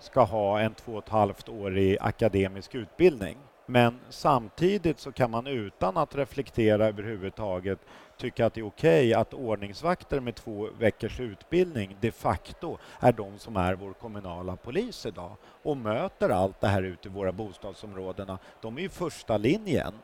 ska 0.00 0.22
ha 0.22 0.60
en 0.60 0.74
två 0.74 0.92
och 0.92 1.04
ett 1.04 1.08
halvt 1.08 1.48
årig 1.48 1.96
akademisk 2.00 2.74
utbildning. 2.74 3.36
Men 3.66 4.00
samtidigt 4.08 4.98
så 4.98 5.12
kan 5.12 5.30
man 5.30 5.46
utan 5.46 5.96
att 5.96 6.16
reflektera 6.16 6.86
överhuvudtaget 6.86 7.78
tycka 8.16 8.46
att 8.46 8.54
det 8.54 8.60
är 8.60 8.66
okej 8.66 9.08
okay 9.08 9.20
att 9.20 9.34
ordningsvakter 9.34 10.20
med 10.20 10.34
två 10.34 10.68
veckors 10.78 11.20
utbildning 11.20 11.96
de 12.00 12.10
facto 12.10 12.78
är 13.00 13.12
de 13.12 13.38
som 13.38 13.56
är 13.56 13.74
vår 13.74 13.92
kommunala 13.92 14.56
polis 14.56 15.06
idag 15.06 15.36
och 15.62 15.76
möter 15.76 16.30
allt 16.30 16.60
det 16.60 16.68
här 16.68 16.82
ute 16.82 17.08
i 17.08 17.12
våra 17.12 17.32
bostadsområdena. 17.32 18.38
De 18.60 18.78
är 18.78 18.82
ju 18.82 18.88
första 18.88 19.36
linjen 19.36 19.94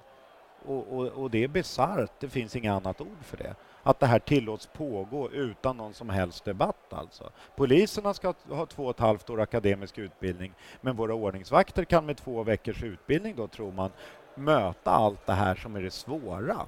och, 0.65 0.99
och, 0.99 1.07
och 1.07 1.31
det 1.31 1.45
är 1.45 1.49
bisarrt, 1.49 2.21
det 2.21 2.29
finns 2.29 2.57
inget 2.57 2.73
annat 2.73 3.01
ord 3.01 3.25
för 3.25 3.37
det 3.37 3.55
att 3.85 4.01
det 4.01 4.07
här 4.07 4.19
tillåts 4.19 4.67
pågå 4.67 5.31
utan 5.31 5.77
någon 5.77 5.95
som 5.95 6.09
helst 6.09 6.45
debatt. 6.45 6.93
Alltså. 6.93 7.31
Poliserna 7.57 8.15
ska 8.15 8.35
ha 8.49 8.67
två 8.67 8.85
och 8.85 8.91
ett 8.91 9.01
halvt 9.01 9.31
år 9.31 9.41
akademisk 9.41 9.99
utbildning 9.99 10.53
men 10.81 10.97
våra 10.97 11.15
ordningsvakter 11.15 11.85
kan 11.85 12.07
med 12.07 12.17
två 12.17 12.43
veckors 12.43 12.83
utbildning 12.83 13.37
då, 13.37 13.49
tror 13.49 13.73
man, 13.73 13.91
möta 14.35 14.91
allt 14.91 15.27
det 15.27 15.33
här 15.33 15.55
som 15.55 15.77
är 15.77 15.83
det 15.83 15.91
svåra. 15.91 16.67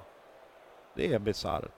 Det 0.95 1.13
är 1.13 1.19
bisarrt. 1.19 1.71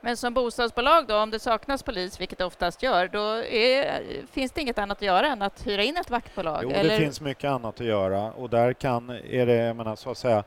Men 0.00 0.16
som 0.16 0.34
bostadsbolag 0.34 1.06
då, 1.06 1.16
om 1.16 1.30
det 1.30 1.38
saknas 1.38 1.82
polis, 1.82 2.20
vilket 2.20 2.38
det 2.38 2.44
oftast 2.44 2.82
gör, 2.82 3.08
då 3.08 3.44
är, 3.44 4.02
finns 4.26 4.52
det 4.52 4.60
inget 4.60 4.78
annat 4.78 4.98
att 4.98 5.02
göra 5.02 5.26
än 5.26 5.42
att 5.42 5.66
hyra 5.66 5.82
in 5.82 5.96
ett 5.96 6.10
vaktbolag? 6.10 6.60
Jo, 6.62 6.70
eller? 6.70 6.90
det 6.90 6.96
finns 6.96 7.20
mycket 7.20 7.50
annat 7.50 7.80
att 7.80 7.86
göra 7.86 8.32
och 8.32 8.50
där 8.50 8.72
kan, 8.72 9.10
är 9.10 9.46
det, 9.46 9.54
jag 9.54 9.76
menar, 9.76 9.96
så 9.96 10.10
att 10.10 10.18
säga, 10.18 10.44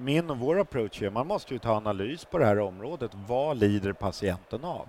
min 0.00 0.30
och 0.30 0.38
vår 0.38 0.60
approach 0.60 1.02
är 1.02 1.10
man 1.10 1.26
måste 1.26 1.54
ju 1.54 1.58
ta 1.58 1.76
analys 1.76 2.24
på 2.24 2.38
det 2.38 2.44
här 2.44 2.58
området. 2.58 3.10
Vad 3.26 3.56
lider 3.56 3.92
patienten 3.92 4.64
av? 4.64 4.88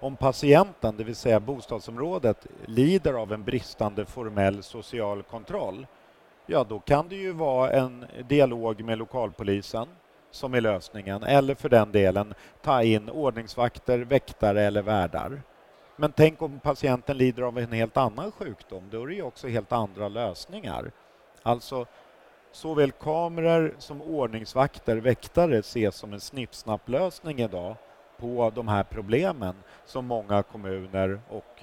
Om 0.00 0.16
patienten, 0.16 0.96
det 0.96 1.04
vill 1.04 1.16
säga 1.16 1.40
bostadsområdet, 1.40 2.46
lider 2.66 3.12
av 3.12 3.32
en 3.32 3.44
bristande 3.44 4.06
formell 4.06 4.62
social 4.62 5.22
kontroll, 5.22 5.86
ja 6.46 6.64
då 6.68 6.78
kan 6.78 7.08
det 7.08 7.16
ju 7.16 7.32
vara 7.32 7.70
en 7.70 8.04
dialog 8.28 8.84
med 8.84 8.98
lokalpolisen 8.98 9.88
som 10.30 10.54
är 10.54 10.60
lösningen, 10.60 11.22
eller 11.22 11.54
för 11.54 11.68
den 11.68 11.92
delen 11.92 12.34
ta 12.62 12.82
in 12.82 13.10
ordningsvakter, 13.10 13.98
väktare 13.98 14.62
eller 14.62 14.82
värdar. 14.82 15.42
Men 15.96 16.12
tänk 16.12 16.42
om 16.42 16.60
patienten 16.60 17.18
lider 17.18 17.42
av 17.42 17.58
en 17.58 17.72
helt 17.72 17.96
annan 17.96 18.32
sjukdom, 18.32 18.88
då 18.90 19.02
är 19.02 19.06
det 19.06 19.14
ju 19.14 19.22
också 19.22 19.48
helt 19.48 19.72
andra 19.72 20.08
lösningar. 20.08 20.90
Alltså 21.42 21.86
Såväl 22.52 22.92
kameror 22.92 23.74
som 23.78 24.02
ordningsvakter, 24.02 24.96
väktare, 24.96 25.58
ses 25.58 25.96
som 25.96 26.12
en 26.12 26.20
snippsnapplösning 26.20 27.40
idag 27.40 27.76
på 28.18 28.52
de 28.54 28.68
här 28.68 28.82
problemen 28.82 29.54
som 29.84 30.06
många 30.06 30.42
kommuner 30.42 31.20
och 31.28 31.62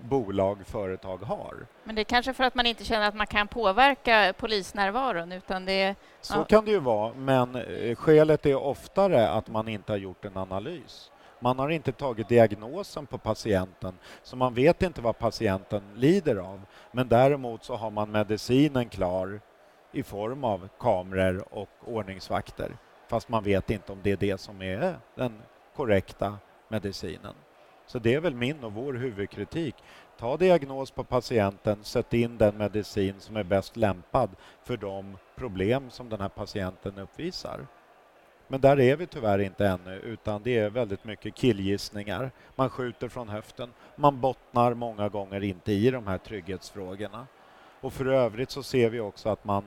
bolag, 0.00 0.66
företag 0.66 1.16
har. 1.18 1.66
Men 1.84 1.94
det 1.94 2.02
är 2.02 2.04
kanske 2.04 2.32
för 2.32 2.44
att 2.44 2.54
man 2.54 2.66
inte 2.66 2.84
känner 2.84 3.08
att 3.08 3.14
man 3.14 3.26
kan 3.26 3.48
påverka 3.48 4.34
polisnärvaron 4.38 5.32
utan 5.32 5.64
det... 5.64 5.94
Så 6.20 6.34
ja. 6.38 6.44
kan 6.44 6.64
det 6.64 6.70
ju 6.70 6.78
vara, 6.78 7.14
men 7.14 7.56
eh, 7.56 7.96
skälet 7.96 8.46
är 8.46 8.54
oftare 8.54 9.28
att 9.28 9.48
man 9.48 9.68
inte 9.68 9.92
har 9.92 9.96
gjort 9.96 10.24
en 10.24 10.36
analys. 10.36 11.10
Man 11.40 11.58
har 11.58 11.68
inte 11.68 11.92
tagit 11.92 12.28
diagnosen 12.28 13.06
på 13.06 13.18
patienten, 13.18 13.98
så 14.22 14.36
man 14.36 14.54
vet 14.54 14.82
inte 14.82 15.00
vad 15.00 15.18
patienten 15.18 15.82
lider 15.94 16.36
av. 16.36 16.60
Men 16.92 17.08
däremot 17.08 17.64
så 17.64 17.76
har 17.76 17.90
man 17.90 18.10
medicinen 18.10 18.88
klar 18.88 19.40
i 19.94 20.02
form 20.02 20.44
av 20.44 20.68
kameror 20.78 21.44
och 21.50 21.68
ordningsvakter. 21.84 22.76
Fast 23.08 23.28
man 23.28 23.44
vet 23.44 23.70
inte 23.70 23.92
om 23.92 23.98
det 24.02 24.10
är 24.10 24.16
det 24.16 24.40
som 24.40 24.62
är 24.62 24.96
den 25.14 25.42
korrekta 25.76 26.38
medicinen. 26.68 27.34
Så 27.86 27.98
det 27.98 28.14
är 28.14 28.20
väl 28.20 28.34
min 28.34 28.64
och 28.64 28.72
vår 28.72 28.92
huvudkritik. 28.92 29.74
Ta 30.18 30.36
diagnos 30.36 30.90
på 30.90 31.04
patienten, 31.04 31.84
sätt 31.84 32.14
in 32.14 32.38
den 32.38 32.56
medicin 32.56 33.14
som 33.18 33.36
är 33.36 33.42
bäst 33.42 33.76
lämpad 33.76 34.30
för 34.62 34.76
de 34.76 35.16
problem 35.36 35.90
som 35.90 36.08
den 36.08 36.20
här 36.20 36.28
patienten 36.28 36.98
uppvisar. 36.98 37.66
Men 38.48 38.60
där 38.60 38.80
är 38.80 38.96
vi 38.96 39.06
tyvärr 39.06 39.38
inte 39.38 39.66
ännu, 39.66 39.96
utan 39.96 40.42
det 40.42 40.58
är 40.58 40.70
väldigt 40.70 41.04
mycket 41.04 41.34
killgissningar. 41.34 42.30
Man 42.54 42.70
skjuter 42.70 43.08
från 43.08 43.28
höften. 43.28 43.72
Man 43.96 44.20
bottnar 44.20 44.74
många 44.74 45.08
gånger 45.08 45.42
inte 45.44 45.72
i 45.72 45.90
de 45.90 46.06
här 46.06 46.18
trygghetsfrågorna. 46.18 47.26
Och 47.80 47.92
för 47.92 48.06
övrigt 48.06 48.50
så 48.50 48.62
ser 48.62 48.90
vi 48.90 49.00
också 49.00 49.28
att 49.28 49.44
man 49.44 49.64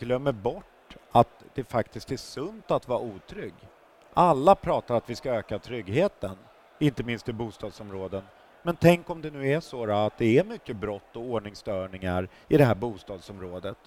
glömmer 0.00 0.32
bort 0.32 0.96
att 1.10 1.44
det 1.54 1.64
faktiskt 1.64 2.12
är 2.12 2.16
sunt 2.16 2.70
att 2.70 2.88
vara 2.88 3.00
otrygg. 3.00 3.54
Alla 4.14 4.54
pratar 4.54 4.94
att 4.94 5.10
vi 5.10 5.14
ska 5.14 5.30
öka 5.30 5.58
tryggheten, 5.58 6.36
inte 6.78 7.02
minst 7.02 7.28
i 7.28 7.32
bostadsområden. 7.32 8.22
Men 8.62 8.76
tänk 8.76 9.10
om 9.10 9.22
det 9.22 9.30
nu 9.30 9.48
är 9.48 9.60
så 9.60 9.90
att 9.90 10.18
det 10.18 10.38
är 10.38 10.44
mycket 10.44 10.76
brott 10.76 11.16
och 11.16 11.22
ordningsstörningar 11.22 12.28
i 12.48 12.56
det 12.56 12.64
här 12.64 12.74
bostadsområdet. 12.74 13.78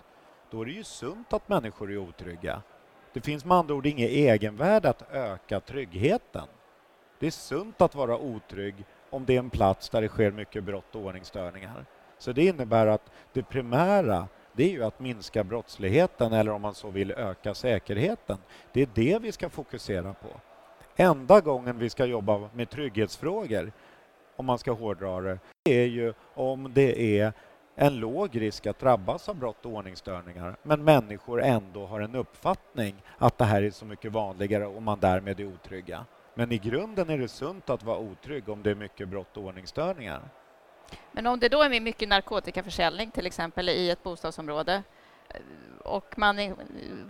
Då 0.51 0.61
är 0.61 0.65
det 0.65 0.71
ju 0.71 0.83
sunt 0.83 1.33
att 1.33 1.49
människor 1.49 1.91
är 1.91 1.97
otrygga. 1.97 2.61
Det 3.13 3.21
finns 3.21 3.45
med 3.45 3.57
andra 3.57 3.75
ord 3.75 3.85
inget 3.85 4.09
egenvärde 4.09 4.89
att 4.89 5.11
öka 5.11 5.59
tryggheten. 5.59 6.47
Det 7.19 7.27
är 7.27 7.31
sunt 7.31 7.81
att 7.81 7.95
vara 7.95 8.17
otrygg 8.17 8.85
om 9.09 9.25
det 9.25 9.35
är 9.35 9.39
en 9.39 9.49
plats 9.49 9.89
där 9.89 10.01
det 10.01 10.07
sker 10.07 10.31
mycket 10.31 10.63
brott 10.63 10.95
och 10.95 11.01
ordningsstörningar. 11.01 11.85
Så 12.17 12.31
det 12.31 12.45
innebär 12.45 12.87
att 12.87 13.11
det 13.33 13.43
primära 13.43 14.27
det 14.55 14.63
är 14.63 14.69
ju 14.69 14.83
att 14.83 14.99
minska 14.99 15.43
brottsligheten 15.43 16.33
eller 16.33 16.51
om 16.51 16.61
man 16.61 16.73
så 16.73 16.89
vill 16.89 17.11
öka 17.11 17.53
säkerheten. 17.53 18.37
Det 18.73 18.81
är 18.81 18.89
det 18.93 19.21
vi 19.21 19.31
ska 19.31 19.49
fokusera 19.49 20.13
på. 20.13 20.27
Enda 20.95 21.41
gången 21.41 21.79
vi 21.79 21.89
ska 21.89 22.05
jobba 22.05 22.49
med 22.53 22.69
trygghetsfrågor, 22.69 23.71
om 24.35 24.45
man 24.45 24.59
ska 24.59 24.71
hårdra 24.71 25.21
det, 25.21 25.39
det 25.63 25.71
är 25.71 25.87
ju 25.87 26.13
om 26.33 26.71
det 26.73 27.19
är 27.19 27.33
en 27.75 27.95
låg 27.95 28.41
risk 28.41 28.67
att 28.67 28.79
drabbas 28.79 29.29
av 29.29 29.35
brott 29.35 29.65
och 29.65 29.71
ordningsstörningar 29.71 30.55
men 30.63 30.83
människor 30.83 31.41
ändå 31.41 31.85
har 31.85 31.99
en 31.99 32.15
uppfattning 32.15 32.95
att 33.17 33.37
det 33.37 33.45
här 33.45 33.61
är 33.63 33.71
så 33.71 33.85
mycket 33.85 34.11
vanligare 34.11 34.65
och 34.65 34.81
man 34.81 34.99
därmed 34.99 35.39
är 35.39 35.45
otrygga. 35.45 36.05
Men 36.35 36.51
i 36.51 36.57
grunden 36.57 37.09
är 37.09 37.17
det 37.17 37.27
sunt 37.27 37.69
att 37.69 37.83
vara 37.83 37.97
otrygg 37.97 38.49
om 38.49 38.63
det 38.63 38.71
är 38.71 38.75
mycket 38.75 39.09
brott 39.09 39.37
och 39.37 39.43
ordningsstörningar. 39.43 40.21
Men 41.11 41.27
om 41.27 41.39
det 41.39 41.49
då 41.49 41.61
är 41.61 41.79
mycket 41.79 42.09
narkotikaförsäljning 42.09 43.11
till 43.11 43.25
exempel 43.25 43.69
i 43.69 43.89
ett 43.89 44.03
bostadsområde 44.03 44.83
eh, 45.29 45.41
och 45.83 46.17
man, 46.17 46.55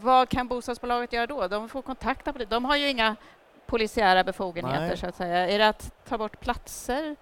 vad 0.01 0.29
kan 0.29 0.47
bostadsbolaget 0.47 1.13
göra 1.13 1.27
då? 1.27 1.47
De 1.47 1.69
får 1.69 1.81
kontakta 1.81 2.33
polisen. 2.33 2.49
De 2.49 2.65
har 2.65 2.75
ju 2.75 2.89
inga 2.89 3.15
polisiära 3.65 4.23
befogenheter 4.23 4.87
Nej. 4.87 4.97
så 4.97 5.07
att 5.07 5.15
säga. 5.15 5.49
Är 5.49 5.59
det 5.59 5.67
att 5.67 5.91
ta 6.05 6.17
bort 6.17 6.39
platser? 6.39 7.15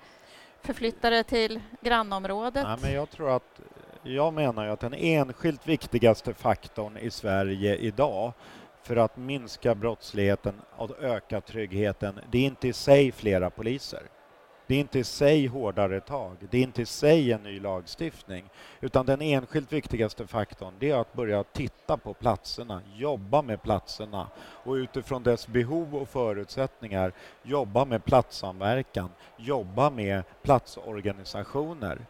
Förflytta 0.61 1.09
det 1.09 1.23
till 1.23 1.61
grannområdet? 1.81 2.63
Nej, 2.67 2.77
men 2.81 2.93
jag 2.93 3.09
tror 3.09 3.35
att 3.35 3.61
jag 4.03 4.33
menar 4.33 4.65
ju 4.65 4.71
att 4.71 4.79
den 4.79 4.93
enskilt 4.93 5.67
viktigaste 5.67 6.33
faktorn 6.33 6.97
i 6.97 7.11
Sverige 7.11 7.75
idag 7.75 8.33
för 8.83 8.95
att 8.95 9.17
minska 9.17 9.75
brottsligheten 9.75 10.61
och 10.75 11.03
öka 11.03 11.41
tryggheten, 11.41 12.19
det 12.31 12.37
är 12.37 12.45
inte 12.45 12.67
i 12.67 12.73
sig 12.73 13.11
flera 13.11 13.49
poliser. 13.49 14.01
Det 14.71 14.75
är 14.75 14.79
inte 14.79 14.99
i 14.99 15.03
sig 15.03 15.47
hårdare 15.47 15.99
tag, 15.99 16.37
det 16.49 16.57
är 16.57 16.61
inte 16.61 16.81
i 16.81 16.85
sig 16.85 17.31
en 17.31 17.43
ny 17.43 17.59
lagstiftning, 17.59 18.49
utan 18.81 19.05
den 19.05 19.21
enskilt 19.21 19.73
viktigaste 19.73 20.27
faktorn 20.27 20.73
det 20.79 20.91
är 20.91 20.95
att 20.95 21.13
börja 21.13 21.43
titta 21.43 21.97
på 21.97 22.13
platserna, 22.13 22.81
jobba 22.95 23.41
med 23.41 23.61
platserna 23.61 24.27
och 24.37 24.73
utifrån 24.73 25.23
dess 25.23 25.47
behov 25.47 25.95
och 25.95 26.09
förutsättningar 26.09 27.13
jobba 27.43 27.85
med 27.85 28.05
platssamverkan, 28.05 29.09
jobba 29.37 29.89
med 29.89 30.23
platsorganisationer. 30.43 32.05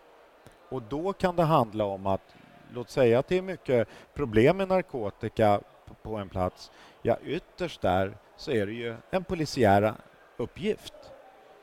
Och 0.69 0.81
då 0.81 1.13
kan 1.13 1.35
det 1.35 1.43
handla 1.43 1.85
om 1.85 2.05
att, 2.07 2.35
låt 2.73 2.89
säga 2.89 3.19
att 3.19 3.27
det 3.27 3.37
är 3.37 3.41
mycket 3.41 3.87
problem 4.13 4.57
med 4.57 4.67
narkotika 4.67 5.61
på 6.01 6.15
en 6.15 6.29
plats, 6.29 6.71
ja 7.01 7.17
ytterst 7.23 7.81
där 7.81 8.17
så 8.37 8.51
är 8.51 8.65
det 8.65 8.73
ju 8.73 8.95
en 9.11 9.23
polisiär 9.23 9.93
uppgift. 10.37 11.10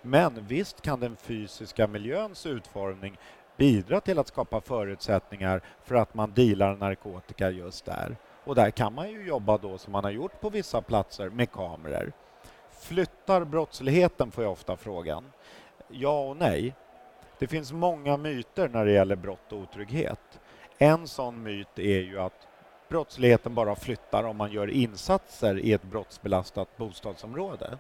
Men 0.09 0.47
visst 0.47 0.83
kan 0.83 1.01
den 1.01 1.17
fysiska 1.17 1.87
miljöns 1.87 2.47
utformning 2.47 3.19
bidra 3.57 4.01
till 4.01 4.19
att 4.19 4.29
skapa 4.29 4.61
förutsättningar 4.61 5.61
för 5.85 5.95
att 5.95 6.15
man 6.15 6.33
dealar 6.33 6.77
narkotika 6.77 7.51
just 7.51 7.85
där. 7.85 8.17
Och 8.45 8.55
där 8.55 8.71
kan 8.71 8.95
man 8.95 9.11
ju 9.11 9.27
jobba 9.27 9.59
då 9.59 9.79
som 9.79 9.93
man 9.93 10.05
har 10.05 10.11
gjort 10.11 10.41
på 10.41 10.51
vissa 10.51 10.83
platser 10.83 11.29
med 11.29 11.53
kameror. 11.53 12.13
Flyttar 12.71 13.45
brottsligheten 13.45 14.31
får 14.31 14.45
jag 14.45 14.53
ofta 14.53 14.77
frågan. 14.77 15.33
Ja 15.89 16.21
och 16.21 16.37
nej. 16.37 16.75
Det 17.39 17.47
finns 17.47 17.73
många 17.73 18.17
myter 18.17 18.69
när 18.69 18.85
det 18.85 18.93
gäller 18.93 19.17
brott 19.17 19.53
och 19.53 19.59
otrygghet. 19.59 20.41
En 20.79 21.09
sån 21.09 21.43
myt 21.43 21.79
är 21.79 22.01
ju 22.01 22.21
att 22.21 22.49
brottsligheten 22.89 23.55
bara 23.55 23.77
flyttar 23.77 24.25
om 24.25 24.37
man 24.37 24.53
gör 24.53 24.71
insatser 24.71 25.59
i 25.59 25.73
ett 25.73 25.83
brottsbelastat 25.83 26.77
bostadsområde. 26.77 27.79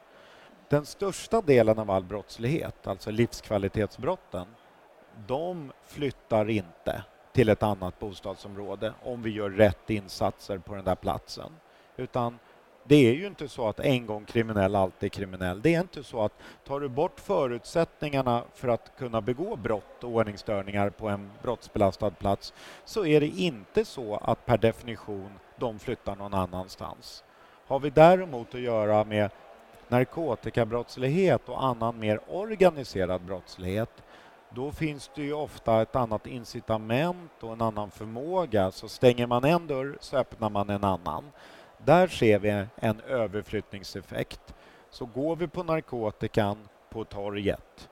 Den 0.68 0.86
största 0.86 1.40
delen 1.40 1.78
av 1.78 1.90
all 1.90 2.04
brottslighet, 2.04 2.86
alltså 2.86 3.10
livskvalitetsbrotten, 3.10 4.46
de 5.26 5.72
flyttar 5.86 6.50
inte 6.50 7.04
till 7.32 7.48
ett 7.48 7.62
annat 7.62 7.98
bostadsområde 7.98 8.92
om 9.02 9.22
vi 9.22 9.30
gör 9.30 9.50
rätt 9.50 9.90
insatser 9.90 10.58
på 10.58 10.74
den 10.74 10.84
där 10.84 10.94
platsen. 10.94 11.52
Utan 11.96 12.38
det 12.84 13.08
är 13.08 13.12
ju 13.12 13.26
inte 13.26 13.48
så 13.48 13.68
att 13.68 13.80
en 13.80 14.06
gång 14.06 14.24
kriminell 14.24 14.74
alltid 14.74 15.12
kriminell. 15.12 15.62
Det 15.62 15.74
är 15.74 15.80
inte 15.80 16.02
så 16.02 16.22
att 16.22 16.32
tar 16.64 16.80
du 16.80 16.88
bort 16.88 17.20
förutsättningarna 17.20 18.44
för 18.54 18.68
att 18.68 18.92
kunna 18.98 19.20
begå 19.20 19.56
brott 19.56 20.04
och 20.04 20.10
ordningsstörningar 20.10 20.90
på 20.90 21.08
en 21.08 21.30
brottsbelastad 21.42 22.10
plats 22.10 22.52
så 22.84 23.06
är 23.06 23.20
det 23.20 23.26
inte 23.26 23.84
så 23.84 24.16
att 24.16 24.46
per 24.46 24.58
definition 24.58 25.30
de 25.56 25.78
flyttar 25.78 26.16
någon 26.16 26.34
annanstans. 26.34 27.24
Har 27.66 27.78
vi 27.78 27.90
däremot 27.90 28.54
att 28.54 28.60
göra 28.60 29.04
med 29.04 29.30
narkotikabrottslighet 29.90 31.48
och 31.48 31.64
annan 31.64 31.98
mer 31.98 32.20
organiserad 32.28 33.22
brottslighet 33.22 33.90
då 34.50 34.72
finns 34.72 35.10
det 35.14 35.22
ju 35.22 35.32
ofta 35.32 35.82
ett 35.82 35.96
annat 35.96 36.26
incitament 36.26 37.32
och 37.40 37.52
en 37.52 37.62
annan 37.62 37.90
förmåga. 37.90 38.70
Så 38.70 38.88
stänger 38.88 39.26
man 39.26 39.44
en 39.44 39.66
dörr 39.66 39.96
så 40.00 40.16
öppnar 40.16 40.50
man 40.50 40.70
en 40.70 40.84
annan. 40.84 41.24
Där 41.78 42.08
ser 42.08 42.38
vi 42.38 42.66
en 42.76 43.00
överflyttningseffekt. 43.00 44.54
Så 44.90 45.06
går 45.06 45.36
vi 45.36 45.48
på 45.48 45.62
narkotikan 45.62 46.68
på 46.90 47.04
torget 47.04 47.88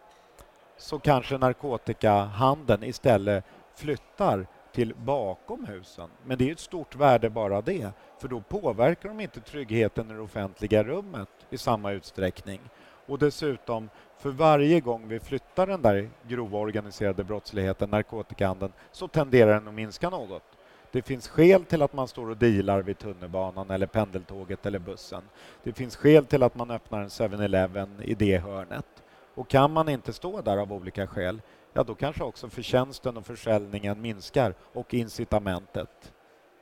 så 0.76 0.98
kanske 0.98 1.38
narkotikahandeln 1.38 2.84
istället 2.84 3.44
flyttar 3.74 4.46
till 4.76 4.94
bakom 4.94 5.64
husen. 5.64 6.10
Men 6.24 6.38
det 6.38 6.48
är 6.48 6.52
ett 6.52 6.58
stort 6.58 6.96
värde 6.96 7.30
bara 7.30 7.60
det, 7.60 7.90
för 8.18 8.28
då 8.28 8.40
påverkar 8.40 9.08
de 9.08 9.20
inte 9.20 9.40
tryggheten 9.40 10.10
i 10.10 10.14
det 10.14 10.20
offentliga 10.20 10.84
rummet 10.84 11.28
i 11.50 11.58
samma 11.58 11.92
utsträckning. 11.92 12.60
Och 13.06 13.18
dessutom, 13.18 13.90
för 14.18 14.30
varje 14.30 14.80
gång 14.80 15.08
vi 15.08 15.20
flyttar 15.20 15.66
den 15.66 15.82
där 15.82 16.10
grova 16.28 16.58
organiserade 16.58 17.24
brottsligheten, 17.24 17.90
narkotikahandeln, 17.90 18.72
så 18.92 19.08
tenderar 19.08 19.54
den 19.54 19.68
att 19.68 19.74
minska 19.74 20.10
något. 20.10 20.42
Det 20.90 21.02
finns 21.02 21.28
skäl 21.28 21.64
till 21.64 21.82
att 21.82 21.92
man 21.92 22.08
står 22.08 22.30
och 22.30 22.36
dealar 22.36 22.82
vid 22.82 22.98
tunnelbanan 22.98 23.70
eller 23.70 23.86
pendeltåget 23.86 24.66
eller 24.66 24.78
bussen. 24.78 25.22
Det 25.62 25.72
finns 25.72 25.96
skäl 25.96 26.26
till 26.26 26.42
att 26.42 26.54
man 26.54 26.70
öppnar 26.70 27.00
en 27.00 27.08
7-Eleven 27.08 28.02
i 28.02 28.14
det 28.14 28.38
hörnet. 28.38 29.02
Och 29.34 29.48
kan 29.48 29.72
man 29.72 29.88
inte 29.88 30.12
stå 30.12 30.40
där 30.40 30.56
av 30.56 30.72
olika 30.72 31.06
skäl, 31.06 31.40
ja 31.76 31.84
då 31.84 31.94
kanske 31.94 32.24
också 32.24 32.48
förtjänsten 32.48 33.16
och 33.16 33.26
försäljningen 33.26 34.00
minskar 34.00 34.54
och 34.72 34.94
incitamentet. 34.94 36.12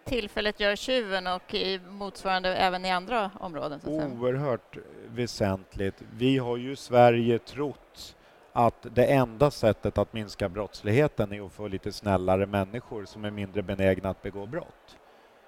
Tillfället 0.05 0.61
gör 0.61 0.77
tjuven 0.77 1.27
och 1.27 1.55
i 1.55 1.81
motsvarande 1.88 2.57
även 2.57 2.85
i 2.85 2.90
andra 2.90 3.31
områden? 3.40 3.81
Så 3.81 3.90
Oerhört 3.90 4.77
väsentligt. 5.09 6.03
Vi 6.16 6.38
har 6.38 6.57
ju 6.57 6.72
i 6.72 6.77
Sverige 6.77 7.38
trott 7.38 8.16
att 8.53 8.87
det 8.94 9.05
enda 9.05 9.50
sättet 9.50 9.98
att 9.98 10.12
minska 10.12 10.48
brottsligheten 10.48 11.33
är 11.33 11.46
att 11.46 11.53
få 11.53 11.68
lite 11.68 11.92
snällare 11.92 12.46
människor 12.46 13.05
som 13.05 13.24
är 13.24 13.31
mindre 13.31 13.62
benägna 13.62 14.11
att 14.11 14.22
begå 14.22 14.46
brott. 14.46 14.96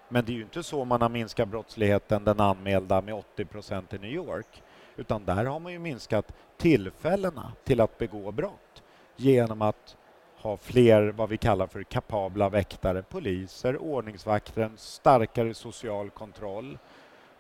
Men 0.09 0.25
det 0.25 0.33
är 0.33 0.35
ju 0.35 0.43
inte 0.43 0.63
så 0.63 0.85
man 0.85 1.03
har 1.03 1.09
minskat 1.09 1.49
brottsligheten, 1.49 2.25
den 2.25 2.41
anmälda, 2.41 3.01
med 3.01 3.15
80 3.15 3.45
procent 3.45 3.95
i 3.95 3.99
New 3.99 4.13
York. 4.13 4.63
Utan 4.97 5.25
där 5.25 5.45
har 5.45 5.61
man 5.61 5.73
ju 5.73 5.79
minskat 5.79 6.33
tillfällena 6.57 7.53
till 7.65 7.81
att 7.81 7.99
begå 7.99 8.33
brott 8.33 8.66
genom 9.17 9.63
att 9.63 9.97
ha 10.37 10.57
fler 10.57 11.09
vad 11.09 11.29
vi 11.29 11.37
kallar 11.37 11.67
för 11.67 11.83
kapabla 11.83 12.49
väktare, 12.49 13.03
poliser, 13.03 13.77
ordningsvakter, 13.77 14.63
en 14.63 14.77
starkare 14.77 15.55
social 15.55 16.11
kontroll 16.11 16.79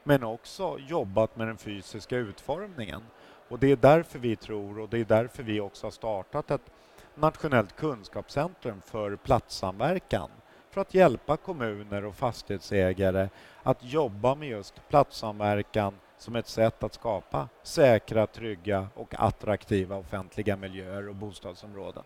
men 0.02 0.22
också 0.24 0.78
jobbat 0.78 1.36
med 1.36 1.46
den 1.46 1.56
fysiska 1.58 2.16
utformningen. 2.16 3.02
Och 3.48 3.58
det 3.58 3.72
är 3.72 3.76
därför 3.76 4.18
vi 4.18 4.36
tror 4.36 4.78
och 4.78 4.88
det 4.88 4.98
är 4.98 5.04
därför 5.04 5.42
vi 5.42 5.60
också 5.60 5.86
har 5.86 5.90
startat 5.90 6.50
ett 6.50 6.70
nationellt 7.14 7.76
kunskapscentrum 7.76 8.80
för 8.80 9.16
platssamverkan 9.16 10.30
för 10.70 10.80
att 10.80 10.94
hjälpa 10.94 11.36
kommuner 11.36 12.04
och 12.04 12.14
fastighetsägare 12.14 13.28
att 13.62 13.84
jobba 13.84 14.34
med 14.34 14.48
just 14.48 14.88
platssamverkan 14.88 15.94
som 16.18 16.36
ett 16.36 16.48
sätt 16.48 16.82
att 16.82 16.94
skapa 16.94 17.48
säkra, 17.62 18.26
trygga 18.26 18.88
och 18.94 19.14
attraktiva 19.18 19.96
offentliga 19.96 20.56
miljöer 20.56 21.08
och 21.08 21.14
bostadsområden. 21.14 22.04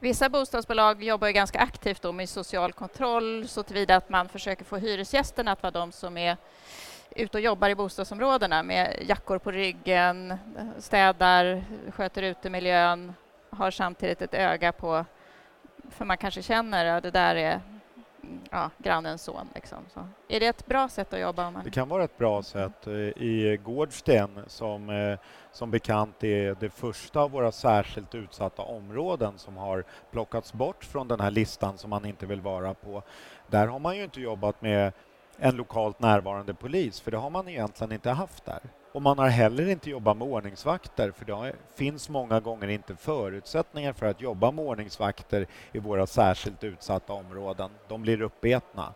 Vissa 0.00 0.28
bostadsbolag 0.28 1.02
jobbar 1.02 1.26
ju 1.26 1.32
ganska 1.32 1.58
aktivt 1.58 2.02
då 2.02 2.12
med 2.12 2.28
social 2.28 2.72
kontroll 2.72 3.48
så 3.48 3.62
tillvida 3.62 3.96
att 3.96 4.08
man 4.08 4.28
försöker 4.28 4.64
få 4.64 4.76
hyresgästerna 4.76 5.52
att 5.52 5.62
vara 5.62 5.70
de 5.70 5.92
som 5.92 6.16
är 6.16 6.36
ute 7.10 7.38
och 7.38 7.42
jobbar 7.42 7.68
i 7.68 7.74
bostadsområdena 7.74 8.62
med 8.62 8.96
jackor 9.08 9.38
på 9.38 9.50
ryggen, 9.50 10.38
städar, 10.78 11.64
sköter 11.90 12.22
utemiljön, 12.22 13.14
har 13.50 13.70
samtidigt 13.70 14.22
ett 14.22 14.34
öga 14.34 14.72
på, 14.72 15.04
för 15.90 16.04
man 16.04 16.18
kanske 16.18 16.42
känner 16.42 16.86
att 16.86 17.02
det 17.02 17.10
där 17.10 17.36
är 17.36 17.60
ja, 18.50 18.70
grannens 18.78 19.22
son. 19.22 19.48
Liksom. 19.54 19.78
Så. 19.94 20.08
Är 20.28 20.40
det 20.40 20.46
ett 20.46 20.66
bra 20.66 20.88
sätt 20.88 21.12
att 21.12 21.20
jobba? 21.20 21.52
Det 21.64 21.70
kan 21.70 21.88
vara 21.88 22.04
ett 22.04 22.18
bra 22.18 22.42
sätt. 22.42 22.86
Eh, 22.86 22.92
I 22.92 23.60
Gårdsten, 23.64 24.40
som 24.46 24.90
eh, 24.90 25.18
som 25.56 25.70
bekant 25.70 26.24
är 26.24 26.56
det 26.60 26.70
första 26.70 27.20
av 27.20 27.30
våra 27.30 27.52
särskilt 27.52 28.14
utsatta 28.14 28.62
områden 28.62 29.38
som 29.38 29.56
har 29.56 29.84
plockats 30.10 30.52
bort 30.52 30.84
från 30.84 31.08
den 31.08 31.20
här 31.20 31.30
listan 31.30 31.78
som 31.78 31.90
man 31.90 32.04
inte 32.04 32.26
vill 32.26 32.40
vara 32.40 32.74
på. 32.74 33.02
Där 33.46 33.66
har 33.66 33.78
man 33.78 33.96
ju 33.96 34.04
inte 34.04 34.20
jobbat 34.20 34.62
med 34.62 34.92
en 35.38 35.56
lokalt 35.56 36.00
närvarande 36.00 36.54
polis, 36.54 37.00
för 37.00 37.10
det 37.10 37.16
har 37.16 37.30
man 37.30 37.48
egentligen 37.48 37.92
inte 37.92 38.10
haft 38.10 38.44
där. 38.44 38.60
Och 38.92 39.02
man 39.02 39.18
har 39.18 39.28
heller 39.28 39.68
inte 39.68 39.90
jobbat 39.90 40.16
med 40.16 40.28
ordningsvakter, 40.28 41.10
för 41.10 41.24
det 41.24 41.54
finns 41.74 42.08
många 42.08 42.40
gånger 42.40 42.68
inte 42.68 42.96
förutsättningar 42.96 43.92
för 43.92 44.06
att 44.06 44.20
jobba 44.20 44.50
med 44.50 44.64
ordningsvakter 44.64 45.46
i 45.72 45.78
våra 45.78 46.06
särskilt 46.06 46.64
utsatta 46.64 47.12
områden. 47.12 47.70
De 47.88 48.02
blir 48.02 48.22
uppätna. 48.22 48.94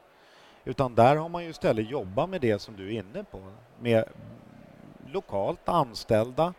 Utan 0.64 0.94
där 0.94 1.16
har 1.16 1.29
man 1.29 1.44
ju 1.44 1.50
istället 1.50 1.90
jobbat 1.90 2.29
med 2.29 2.40
det 2.40 2.59
som 2.59 2.76
du 2.76 2.87
är 2.87 2.98
inne 2.98 3.24
på, 3.24 3.53
med 3.81 4.05
lokalt 5.07 5.68
anställda. 5.68 6.55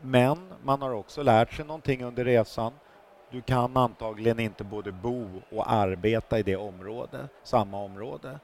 Men 0.00 0.38
man 0.64 0.82
har 0.82 0.90
också 0.90 1.22
lärt 1.22 1.52
sig 1.52 1.64
någonting 1.64 2.04
under 2.04 2.24
resan. 2.24 2.72
Du 3.30 3.42
kan 3.42 3.76
antagligen 3.76 4.40
inte 4.40 4.64
både 4.64 4.92
bo 4.92 5.26
och 5.50 5.72
arbeta 5.72 6.38
i 6.38 6.42
det 6.42 6.56
område, 6.56 7.28
samma 7.42 7.82
område. 7.82 8.38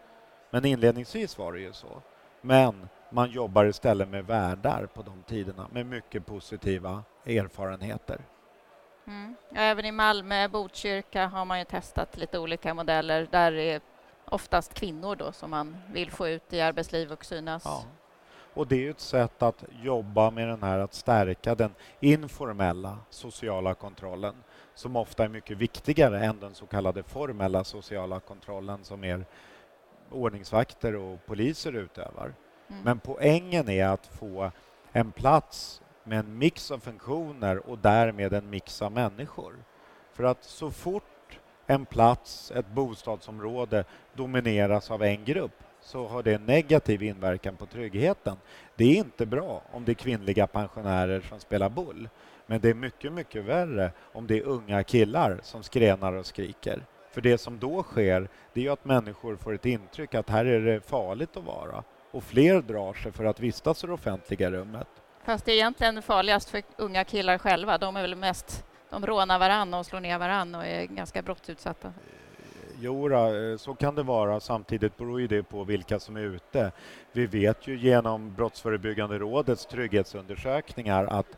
Men 0.54 0.64
inledningsvis 0.64 1.38
var 1.38 1.52
det 1.52 1.60
ju 1.60 1.72
så. 1.72 2.02
Men 2.40 2.88
man 3.10 3.30
jobbar 3.30 3.64
istället 3.64 4.08
med 4.08 4.26
värdar 4.26 4.86
på 4.86 5.02
de 5.02 5.22
tiderna 5.22 5.68
med 5.72 5.86
mycket 5.86 6.26
positiva 6.26 7.02
erfarenheter. 7.26 8.20
Mm. 9.06 9.34
Även 9.54 9.84
i 9.84 9.92
Malmö, 9.92 10.48
Botkyrka 10.48 11.26
har 11.26 11.44
man 11.44 11.58
ju 11.58 11.64
testat 11.64 12.16
lite 12.16 12.38
olika 12.38 12.74
modeller. 12.74 13.28
Där 13.30 13.52
är 13.52 13.80
oftast 14.24 14.74
kvinnor 14.74 15.16
då 15.16 15.32
som 15.32 15.50
man 15.50 15.76
vill 15.92 16.10
få 16.10 16.28
ut 16.28 16.52
i 16.52 16.60
arbetsliv 16.60 17.12
och 17.12 17.24
synas. 17.24 17.62
Ja. 17.64 17.84
Och 18.54 18.66
det 18.66 18.86
är 18.86 18.90
ett 18.90 19.00
sätt 19.00 19.42
att 19.42 19.64
jobba 19.82 20.30
med 20.30 20.48
den 20.48 20.62
här 20.62 20.78
att 20.78 20.94
stärka 20.94 21.54
den 21.54 21.74
informella 22.00 22.98
sociala 23.10 23.74
kontrollen 23.74 24.34
som 24.74 24.96
ofta 24.96 25.24
är 25.24 25.28
mycket 25.28 25.58
viktigare 25.58 26.24
än 26.24 26.40
den 26.40 26.54
så 26.54 26.66
kallade 26.66 27.02
formella 27.02 27.64
sociala 27.64 28.20
kontrollen 28.20 28.84
som 28.84 29.04
er 29.04 29.24
ordningsvakter 30.14 30.96
och 30.96 31.26
poliser 31.26 31.72
utövar. 31.72 32.34
Mm. 32.68 32.82
Men 32.82 32.98
poängen 33.00 33.68
är 33.68 33.86
att 33.86 34.06
få 34.06 34.50
en 34.92 35.12
plats 35.12 35.82
med 36.04 36.18
en 36.18 36.38
mix 36.38 36.70
av 36.70 36.78
funktioner 36.78 37.70
och 37.70 37.78
därmed 37.78 38.32
en 38.32 38.50
mix 38.50 38.82
av 38.82 38.92
människor. 38.92 39.54
För 40.12 40.24
att 40.24 40.44
så 40.44 40.70
fort 40.70 41.38
en 41.66 41.86
plats, 41.86 42.50
ett 42.50 42.68
bostadsområde 42.68 43.84
domineras 44.14 44.90
av 44.90 45.02
en 45.02 45.24
grupp 45.24 45.62
så 45.80 46.06
har 46.06 46.22
det 46.22 46.34
en 46.34 46.46
negativ 46.46 47.02
inverkan 47.02 47.56
på 47.56 47.66
tryggheten. 47.66 48.36
Det 48.76 48.84
är 48.84 48.96
inte 48.96 49.26
bra 49.26 49.62
om 49.72 49.84
det 49.84 49.92
är 49.92 49.94
kvinnliga 49.94 50.46
pensionärer 50.46 51.20
som 51.20 51.40
spelar 51.40 51.68
boll. 51.68 52.08
Men 52.46 52.60
det 52.60 52.70
är 52.70 52.74
mycket, 52.74 53.12
mycket 53.12 53.44
värre 53.44 53.90
om 54.12 54.26
det 54.26 54.38
är 54.38 54.42
unga 54.42 54.82
killar 54.82 55.40
som 55.42 55.62
skränar 55.62 56.12
och 56.12 56.26
skriker. 56.26 56.82
För 57.14 57.20
det 57.20 57.38
som 57.38 57.58
då 57.58 57.82
sker, 57.82 58.28
det 58.52 58.66
är 58.66 58.70
att 58.70 58.84
människor 58.84 59.36
får 59.36 59.54
ett 59.54 59.66
intryck 59.66 60.14
att 60.14 60.30
här 60.30 60.44
är 60.44 60.60
det 60.60 60.80
farligt 60.80 61.36
att 61.36 61.44
vara. 61.44 61.84
Och 62.10 62.24
fler 62.24 62.62
drar 62.62 62.94
sig 62.94 63.12
för 63.12 63.24
att 63.24 63.40
vistas 63.40 63.84
i 63.84 63.86
det 63.86 63.92
offentliga 63.92 64.50
rummet. 64.50 64.88
Fast 65.24 65.44
det 65.44 65.52
är 65.52 65.54
egentligen 65.54 66.02
farligast 66.02 66.50
för 66.50 66.62
unga 66.76 67.04
killar 67.04 67.38
själva. 67.38 67.78
De 67.78 67.96
är 67.96 68.02
väl 68.02 68.14
mest, 68.14 68.64
de 68.90 69.06
rånar 69.06 69.38
varann 69.38 69.74
och 69.74 69.86
slår 69.86 70.00
ner 70.00 70.18
varann 70.18 70.54
och 70.54 70.66
är 70.66 70.84
ganska 70.84 71.22
brottsutsatta. 71.22 71.92
Jo, 72.80 73.12
eh, 73.12 73.56
så 73.56 73.74
kan 73.74 73.94
det 73.94 74.02
vara. 74.02 74.40
Samtidigt 74.40 74.96
beror 74.96 75.20
ju 75.20 75.26
det 75.26 75.42
på 75.42 75.64
vilka 75.64 75.98
som 75.98 76.16
är 76.16 76.20
ute. 76.20 76.72
Vi 77.12 77.26
vet 77.26 77.66
ju 77.66 77.78
genom 77.78 78.34
Brottsförebyggande 78.34 79.18
rådets 79.18 79.66
trygghetsundersökningar 79.66 81.04
att 81.04 81.36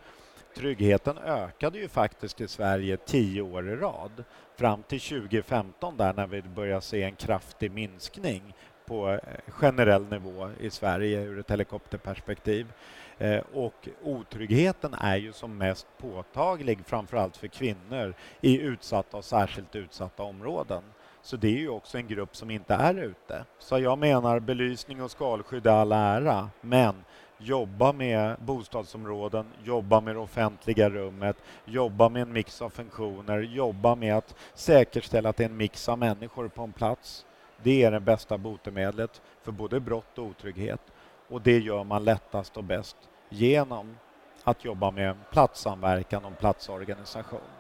tryggheten 0.57 1.19
ökade 1.19 1.79
ju 1.79 1.89
faktiskt 1.89 2.41
i 2.41 2.49
Sverige 2.49 2.97
tio 2.97 3.43
år 3.43 3.69
i 3.69 3.77
rad 3.77 4.25
fram 4.57 4.83
till 4.83 5.01
2015 5.01 5.97
där 5.97 6.13
när 6.13 6.27
vi 6.27 6.43
börjar 6.43 6.81
se 6.81 7.03
en 7.03 7.17
kraftig 7.17 7.71
minskning 7.71 8.55
på 8.87 9.11
eh, 9.11 9.19
generell 9.49 10.07
nivå 10.11 10.51
i 10.61 10.71
Sverige 10.71 11.23
ur 11.23 11.39
ett 11.39 11.51
helikopterperspektiv. 11.51 12.73
Eh, 13.19 13.43
och 13.55 13.89
otryggheten 14.03 14.95
är 14.95 15.17
ju 15.17 15.33
som 15.33 15.59
mest 15.59 15.87
påtaglig 15.99 16.79
framförallt 16.87 17.37
för 17.37 17.49
kvinnor 17.49 18.15
i 18.41 18.61
utsatta 18.61 19.17
och 19.17 19.25
särskilt 19.25 19.77
utsatta 19.77 20.23
områden. 20.23 20.83
Så 21.23 21.37
det 21.37 21.49
är 21.49 21.59
ju 21.59 21.69
också 21.69 21.99
en 21.99 22.07
grupp 22.07 22.37
som 22.37 22.51
inte 22.51 22.75
är 22.75 22.95
ute. 22.95 23.45
Så 23.59 23.79
jag 23.79 23.99
menar 23.99 24.41
belysning 24.41 25.03
och 25.03 25.11
skalskydd 25.11 25.67
är 25.67 25.71
all 25.71 25.93
ära, 25.93 26.51
men 26.61 26.95
jobba 27.39 27.93
med 27.93 28.37
bostadsområden, 28.39 29.47
jobba 29.65 30.01
med 30.01 30.15
det 30.15 30.21
offentliga 30.21 30.91
rummet, 30.91 31.37
jobba 31.65 32.09
med 32.09 32.23
en 32.23 32.33
mix 32.33 32.63
av 32.63 32.71
funktioner, 32.71 33.41
jobba 33.41 33.95
med 33.95 34.17
att 34.17 34.35
säkerställa 34.55 35.29
att 35.29 35.37
det 35.37 35.45
är 35.45 35.49
en 35.49 35.57
mix 35.57 35.89
av 35.89 35.99
människor 35.99 36.49
på 36.49 36.63
en 36.63 36.73
plats. 36.73 37.27
Det 37.63 37.83
är 37.83 37.91
det 37.91 38.01
bästa 38.01 38.39
botemedlet 38.39 39.23
för 39.43 39.53
både 39.53 39.81
brott 39.81 40.19
och 40.19 40.25
otrygghet 40.25 40.81
och 41.29 41.43
det 41.43 41.59
gör 41.59 41.85
man 41.85 42.05
lättast 42.05 42.57
och 42.57 42.65
bäst 42.65 42.97
genom 43.29 43.97
att 44.45 44.65
jobba 44.65 44.91
med 44.91 45.17
platssamverkan 45.33 46.25
och 46.25 46.39
platsorganisation. 46.39 47.56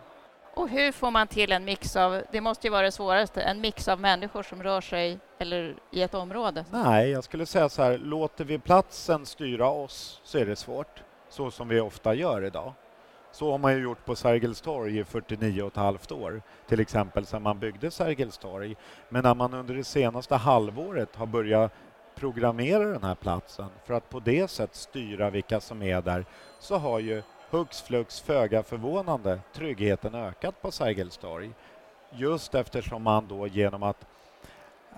Och 0.56 0.68
hur 0.68 0.92
får 0.92 1.10
man 1.10 1.26
till 1.26 1.52
en 1.52 1.64
mix 1.64 1.96
av, 1.96 2.22
det 2.32 2.40
måste 2.40 2.66
ju 2.66 2.70
vara 2.70 2.82
det 2.82 2.92
svåraste, 2.92 3.42
en 3.42 3.60
mix 3.60 3.88
av 3.88 4.00
människor 4.00 4.42
som 4.42 4.62
rör 4.62 4.80
sig 4.80 5.18
eller 5.38 5.76
i 5.90 6.02
ett 6.02 6.14
område? 6.14 6.64
Nej, 6.70 7.10
jag 7.10 7.24
skulle 7.24 7.46
säga 7.46 7.68
så 7.68 7.82
här, 7.82 7.98
låter 7.98 8.44
vi 8.44 8.58
platsen 8.58 9.26
styra 9.26 9.68
oss 9.68 10.20
så 10.24 10.38
är 10.38 10.46
det 10.46 10.56
svårt, 10.56 11.02
så 11.28 11.50
som 11.50 11.68
vi 11.68 11.80
ofta 11.80 12.14
gör 12.14 12.44
idag. 12.44 12.72
Så 13.32 13.50
har 13.50 13.58
man 13.58 13.72
ju 13.72 13.82
gjort 13.82 14.04
på 14.04 14.16
Sergels 14.16 14.60
torg 14.60 14.98
i 14.98 15.04
49 15.04 15.62
och 15.62 15.68
ett 15.68 15.76
halvt 15.76 16.12
år, 16.12 16.42
till 16.68 16.80
exempel 16.80 17.26
sedan 17.26 17.42
man 17.42 17.58
byggde 17.58 17.90
Sergels 17.90 18.38
torg. 18.38 18.76
Men 19.08 19.22
när 19.22 19.34
man 19.34 19.54
under 19.54 19.74
det 19.74 19.84
senaste 19.84 20.34
halvåret 20.34 21.16
har 21.16 21.26
börjat 21.26 21.72
programmera 22.14 22.84
den 22.84 23.04
här 23.04 23.14
platsen 23.14 23.68
för 23.84 23.94
att 23.94 24.10
på 24.10 24.20
det 24.20 24.50
sättet 24.50 24.76
styra 24.76 25.30
vilka 25.30 25.60
som 25.60 25.82
är 25.82 26.02
där 26.02 26.24
så 26.60 26.76
har 26.76 26.98
ju 26.98 27.22
hux 27.56 27.82
flux 27.82 28.20
föga 28.20 28.62
förvånande 28.62 29.40
tryggheten 29.52 30.14
ökat 30.14 30.62
på 30.62 30.70
Sergels 30.70 31.16
torg. 31.16 31.50
Just 32.10 32.54
eftersom 32.54 33.02
man 33.02 33.28
då 33.28 33.46
genom 33.46 33.82
att 33.82 34.06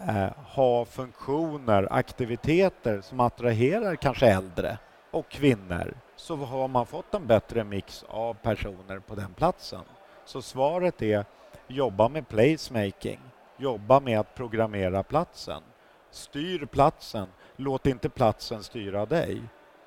eh, 0.08 0.30
ha 0.36 0.84
funktioner, 0.84 1.88
aktiviteter 1.90 3.00
som 3.00 3.20
attraherar 3.20 3.96
kanske 3.96 4.26
äldre 4.26 4.78
och 5.10 5.28
kvinnor 5.28 5.94
så 6.16 6.36
har 6.36 6.68
man 6.68 6.86
fått 6.86 7.14
en 7.14 7.26
bättre 7.26 7.64
mix 7.64 8.04
av 8.08 8.34
personer 8.34 8.98
på 8.98 9.14
den 9.14 9.34
platsen. 9.34 9.84
Så 10.24 10.42
svaret 10.42 11.02
är 11.02 11.24
jobba 11.66 12.08
med 12.08 12.28
placemaking, 12.28 13.20
jobba 13.56 14.00
med 14.00 14.20
att 14.20 14.34
programmera 14.34 15.02
platsen. 15.02 15.62
Styr 16.10 16.66
platsen, 16.66 17.28
låt 17.56 17.86
inte 17.86 18.08
platsen 18.08 18.62
styra 18.62 19.06
dig. 19.06 19.42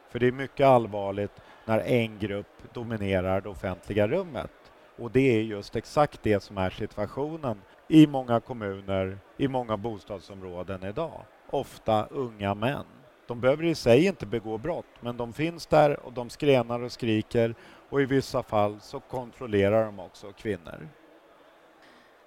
För 0.10 0.20
det 0.20 0.28
är 0.28 0.32
mycket 0.32 0.68
allvarligt 0.68 1.42
när 1.66 1.80
en 1.80 2.20
grupp 2.20 2.74
dominerar 2.74 3.42
det 3.42 3.50
offentliga 3.50 4.08
rummet. 4.08 4.52
Och 4.98 5.12
det 5.12 5.38
är 5.38 5.42
just 5.42 5.76
exakt 5.76 6.24
det 6.24 6.44
som 6.44 6.58
är 6.58 6.70
situationen 6.70 7.62
i 7.88 8.08
många 8.08 8.40
kommuner, 8.40 9.18
i 9.38 9.48
många 9.48 9.78
bostadsområden 9.78 10.84
idag. 10.84 11.26
Ofta 11.50 12.06
unga 12.06 12.56
män. 12.56 12.86
De 13.28 13.42
behöver 13.42 13.64
i 13.64 13.76
sig 13.76 14.06
inte 14.06 14.26
begå 14.26 14.58
brott, 14.58 14.86
men 15.00 15.18
de 15.18 15.34
finns 15.34 15.66
där 15.66 16.00
och 16.06 16.14
de 16.14 16.30
skränar 16.30 16.80
och 16.80 16.92
skriker 16.92 17.56
och 17.90 18.02
i 18.02 18.06
vissa 18.06 18.44
fall 18.44 18.80
så 18.82 19.00
kontrollerar 19.00 19.86
de 19.86 20.00
också 20.00 20.32
kvinnor. 20.32 20.90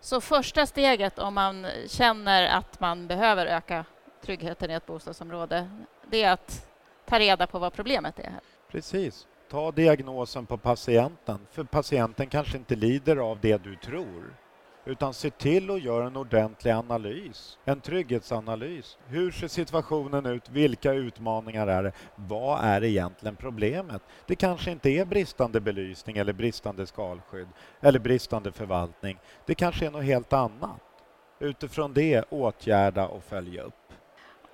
Så 0.00 0.20
första 0.20 0.66
steget 0.66 1.18
om 1.18 1.34
man 1.34 1.66
känner 1.86 2.46
att 2.46 2.80
man 2.80 3.06
behöver 3.06 3.46
öka 3.46 3.84
tryggheten 4.22 4.70
i 4.70 4.74
ett 4.74 4.86
bostadsområde, 4.86 5.70
det 6.10 6.22
är 6.22 6.32
att 6.32 6.68
ta 7.04 7.18
reda 7.18 7.46
på 7.46 7.58
vad 7.58 7.72
problemet 7.72 8.18
är? 8.18 8.32
Precis. 8.74 9.26
Ta 9.50 9.70
diagnosen 9.70 10.46
på 10.46 10.56
patienten, 10.56 11.38
för 11.50 11.64
patienten 11.64 12.26
kanske 12.26 12.56
inte 12.58 12.76
lider 12.76 13.16
av 13.16 13.38
det 13.40 13.62
du 13.62 13.76
tror. 13.76 14.37
Utan 14.84 15.14
se 15.14 15.30
till 15.30 15.70
att 15.70 15.82
göra 15.82 16.06
en 16.06 16.16
ordentlig 16.16 16.70
analys, 16.72 17.58
en 17.64 17.80
trygghetsanalys. 17.80 18.98
Hur 19.06 19.30
ser 19.30 19.48
situationen 19.48 20.26
ut? 20.26 20.48
Vilka 20.48 20.92
utmaningar 20.92 21.66
är 21.66 21.82
det? 21.82 21.92
Vad 22.16 22.64
är 22.64 22.84
egentligen 22.84 23.37
problemet? 23.37 24.02
Det 24.26 24.34
kanske 24.34 24.70
inte 24.70 24.90
är 24.90 25.04
bristande 25.04 25.60
belysning 25.60 26.16
eller 26.16 26.32
bristande 26.32 26.87
skalskydd 26.87 27.48
eller 27.80 27.98
bristande 27.98 28.52
förvaltning. 28.52 29.18
Det 29.46 29.54
kanske 29.54 29.87
är 29.87 29.90
något 29.90 30.04
helt 30.04 30.32
annat. 30.32 30.80
Utifrån 31.38 31.94
det 31.94 32.24
åtgärda 32.30 33.08
och 33.08 33.24
följa 33.24 33.62
upp. 33.62 33.83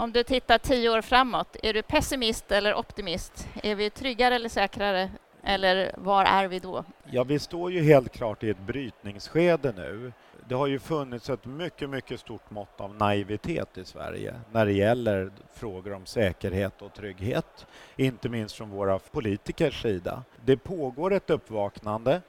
Om 0.00 0.12
du 0.12 0.22
tittar 0.22 0.58
tio 0.58 0.90
år 0.90 1.02
framåt, 1.02 1.56
är 1.62 1.72
du 1.72 1.82
pessimist 1.82 2.52
eller 2.52 2.74
optimist? 2.74 3.48
Är 3.62 3.74
vi 3.74 3.90
tryggare 3.90 4.34
eller 4.34 4.48
säkrare? 4.48 5.10
Eller 5.42 5.94
var 5.96 6.24
är 6.24 6.48
vi 6.48 6.58
då? 6.58 6.84
Ja, 7.10 7.24
vi 7.24 7.38
står 7.38 7.72
ju 7.72 7.82
helt 7.82 8.12
klart 8.12 8.42
i 8.42 8.50
ett 8.50 8.58
brytningsskede 8.58 9.72
nu. 9.76 10.12
Det 10.48 10.54
har 10.54 10.66
ju 10.66 10.78
funnits 10.78 11.30
ett 11.30 11.44
mycket, 11.44 11.90
mycket 11.90 12.20
stort 12.20 12.50
mått 12.50 12.80
av 12.80 12.94
naivitet 12.94 13.78
i 13.78 13.84
Sverige 13.84 14.34
när 14.52 14.66
det 14.66 14.72
gäller 14.72 15.30
frågor 15.54 15.92
om 15.92 16.06
säkerhet 16.06 16.82
och 16.82 16.94
trygghet, 16.94 17.66
inte 17.96 18.28
minst 18.28 18.54
från 18.54 18.70
våra 18.70 18.98
politikers 18.98 19.82
sida. 19.82 20.22
Det 20.44 20.56
pågår 20.56 21.12
ett 21.12 21.30
uppvaknande 21.30 22.20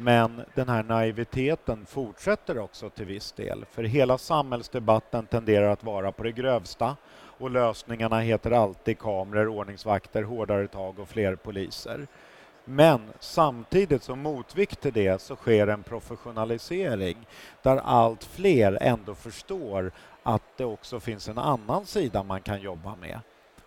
men 0.00 0.44
den 0.54 0.68
här 0.68 0.82
naiviteten 0.82 1.86
fortsätter 1.86 2.58
också 2.58 2.90
till 2.90 3.04
viss 3.04 3.32
del, 3.32 3.64
för 3.70 3.82
hela 3.82 4.18
samhällsdebatten 4.18 5.26
tenderar 5.26 5.68
att 5.68 5.84
vara 5.84 6.12
på 6.12 6.22
det 6.22 6.32
grövsta 6.32 6.96
och 7.12 7.50
lösningarna 7.50 8.20
heter 8.20 8.50
alltid 8.50 8.98
kameror, 8.98 9.48
ordningsvakter, 9.48 10.22
hårdare 10.22 10.66
tag 10.66 10.98
och 10.98 11.08
fler 11.08 11.36
poliser. 11.36 12.06
Men 12.64 13.00
samtidigt 13.20 14.02
som 14.02 14.20
motvikt 14.22 14.80
till 14.80 14.92
det 14.92 15.22
så 15.22 15.36
sker 15.36 15.66
en 15.66 15.82
professionalisering 15.82 17.26
där 17.62 17.76
allt 17.76 18.24
fler 18.24 18.78
ändå 18.80 19.14
förstår 19.14 19.92
att 20.22 20.42
det 20.56 20.64
också 20.64 21.00
finns 21.00 21.28
en 21.28 21.38
annan 21.38 21.86
sida 21.86 22.22
man 22.22 22.42
kan 22.42 22.60
jobba 22.60 22.96
med. 22.96 23.20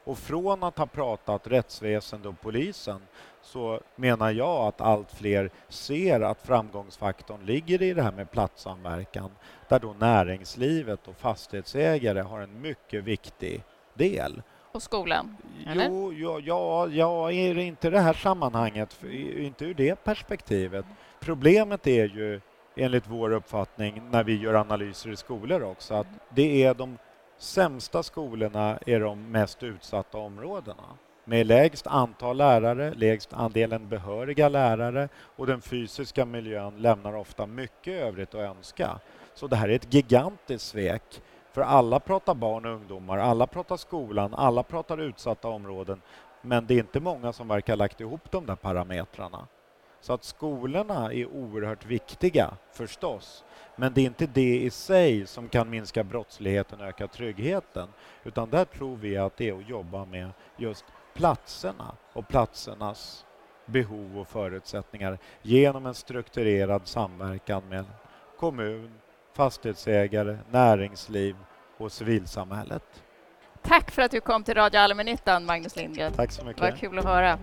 Och 0.04 0.17
från 0.17 0.63
att 0.63 0.78
ha 0.78 0.86
pratat 0.86 1.48
rättsväsende 1.48 2.30
och 2.30 2.41
polisen 2.41 3.02
så 3.43 3.79
menar 3.95 4.32
jag 4.32 4.67
att 4.67 4.82
allt 4.82 5.12
fler 5.12 5.49
ser 5.69 6.21
att 6.21 6.41
framgångsfaktorn 6.41 7.45
ligger 7.45 7.82
i 7.82 7.93
det 7.93 8.01
här 8.01 8.12
med 8.12 8.32
platssamverkan 8.32 9.32
där 9.69 9.79
då 9.79 9.95
näringslivet 9.99 11.08
och 11.08 11.15
fastighetsägare 11.15 12.21
har 12.21 12.39
en 12.39 12.62
mycket 12.62 13.03
viktig 13.03 13.63
del. 13.93 14.41
Och 14.71 14.84
skolan? 14.84 15.38
Eller? 15.67 15.86
Jo, 15.86 16.13
ja, 16.13 16.39
ja, 16.39 16.88
ja, 16.89 17.32
inte 17.62 17.89
det 17.89 17.99
här 17.99 18.13
sammanhanget, 18.13 19.03
inte 19.38 19.65
ur 19.65 19.73
det 19.73 20.03
perspektivet. 20.03 20.86
Problemet 21.19 21.88
är 21.88 22.06
ju 22.06 22.41
enligt 22.75 23.08
vår 23.08 23.32
uppfattning 23.32 24.01
när 24.12 24.23
vi 24.23 24.36
gör 24.36 24.53
analyser 24.53 25.10
i 25.10 25.15
skolor 25.15 25.63
också 25.63 25.93
att 25.93 26.08
det 26.29 26.63
är 26.63 26.73
de 26.73 26.97
sämsta 27.38 28.03
skolorna 28.03 28.79
är 28.86 28.99
de 28.99 29.32
mest 29.32 29.63
utsatta 29.63 30.17
områdena 30.17 30.84
med 31.26 31.48
lägst 31.48 31.88
antal 31.88 32.38
lärare, 32.38 32.94
lägst 32.94 33.34
andelen 33.34 33.90
behöriga 33.90 34.50
lärare 34.50 35.10
och 35.36 35.48
den 35.48 35.62
fysiska 35.62 36.26
miljön 36.26 36.78
lämnar 36.78 37.16
ofta 37.16 37.46
mycket 37.46 38.02
övrigt 38.02 38.36
att 38.36 38.42
önska. 38.42 39.00
Så 39.34 39.48
det 39.48 39.56
här 39.56 39.70
är 39.70 39.76
ett 39.76 39.94
gigantiskt 39.94 40.68
svek. 40.68 41.22
För 41.52 41.62
alla 41.62 42.00
pratar 42.00 42.34
barn 42.34 42.66
och 42.66 42.72
ungdomar, 42.72 43.18
alla 43.18 43.48
pratar 43.48 43.78
skolan, 43.78 44.34
alla 44.34 44.63
pratar 44.63 44.98
utsatta 44.98 45.48
områden. 45.48 46.02
Men 46.42 46.67
det 46.67 46.74
är 46.74 46.80
inte 46.80 47.00
många 47.00 47.34
som 47.34 47.48
verkar 47.48 47.74
ha 47.74 47.78
lagt 47.78 48.02
ihop 48.02 48.32
de 48.32 48.46
där 48.46 48.56
parametrarna. 48.56 49.48
Så 50.02 50.13
att 50.13 50.24
skolorna 50.24 51.13
är 51.13 51.26
oerhört 51.26 51.86
viktiga, 51.86 52.54
förstås. 52.71 53.44
Men 53.76 53.94
det 53.94 54.02
är 54.02 54.06
inte 54.06 54.28
det 54.28 54.60
i 54.60 54.69
sig 54.69 55.28
som 55.28 55.50
kan 55.50 55.69
minska 55.69 56.04
brottsligheten 56.04 56.82
och 56.82 56.88
öka 56.88 57.08
tryggheten. 57.08 57.88
Utan 58.24 58.50
där 58.50 58.65
tror 58.65 58.96
vi 58.96 59.17
att 59.17 59.38
det 59.38 59.50
är 59.50 59.58
att 59.58 59.69
jobba 59.69 60.06
med 60.06 60.32
just 60.58 60.86
platserna 61.14 61.96
och 62.14 62.28
platsernas 62.28 63.26
behov 63.66 64.20
och 64.20 64.28
förutsättningar 64.28 65.18
genom 65.42 65.86
en 65.86 65.94
strukturerad 65.94 66.88
samverkan 66.88 67.70
med 67.70 67.86
kommun, 68.40 68.92
fastighetsägare, 69.34 70.38
näringsliv 70.52 71.36
och 71.78 71.92
civilsamhället. 71.92 73.04
Tack 73.62 73.92
för 73.92 74.02
att 74.02 74.12
du 74.12 74.22
kom 74.22 74.44
till 74.44 74.54
Radio 74.54 74.80
Allmännyttan, 74.80 75.46
Magnus 75.46 75.76
Lindgren. 75.76 76.14
Tack 76.14 76.32
så 76.32 76.46
mycket. 76.46 76.62
Vad 76.62 76.78
kul 76.78 77.00
att 77.00 77.06
höra. 77.06 77.40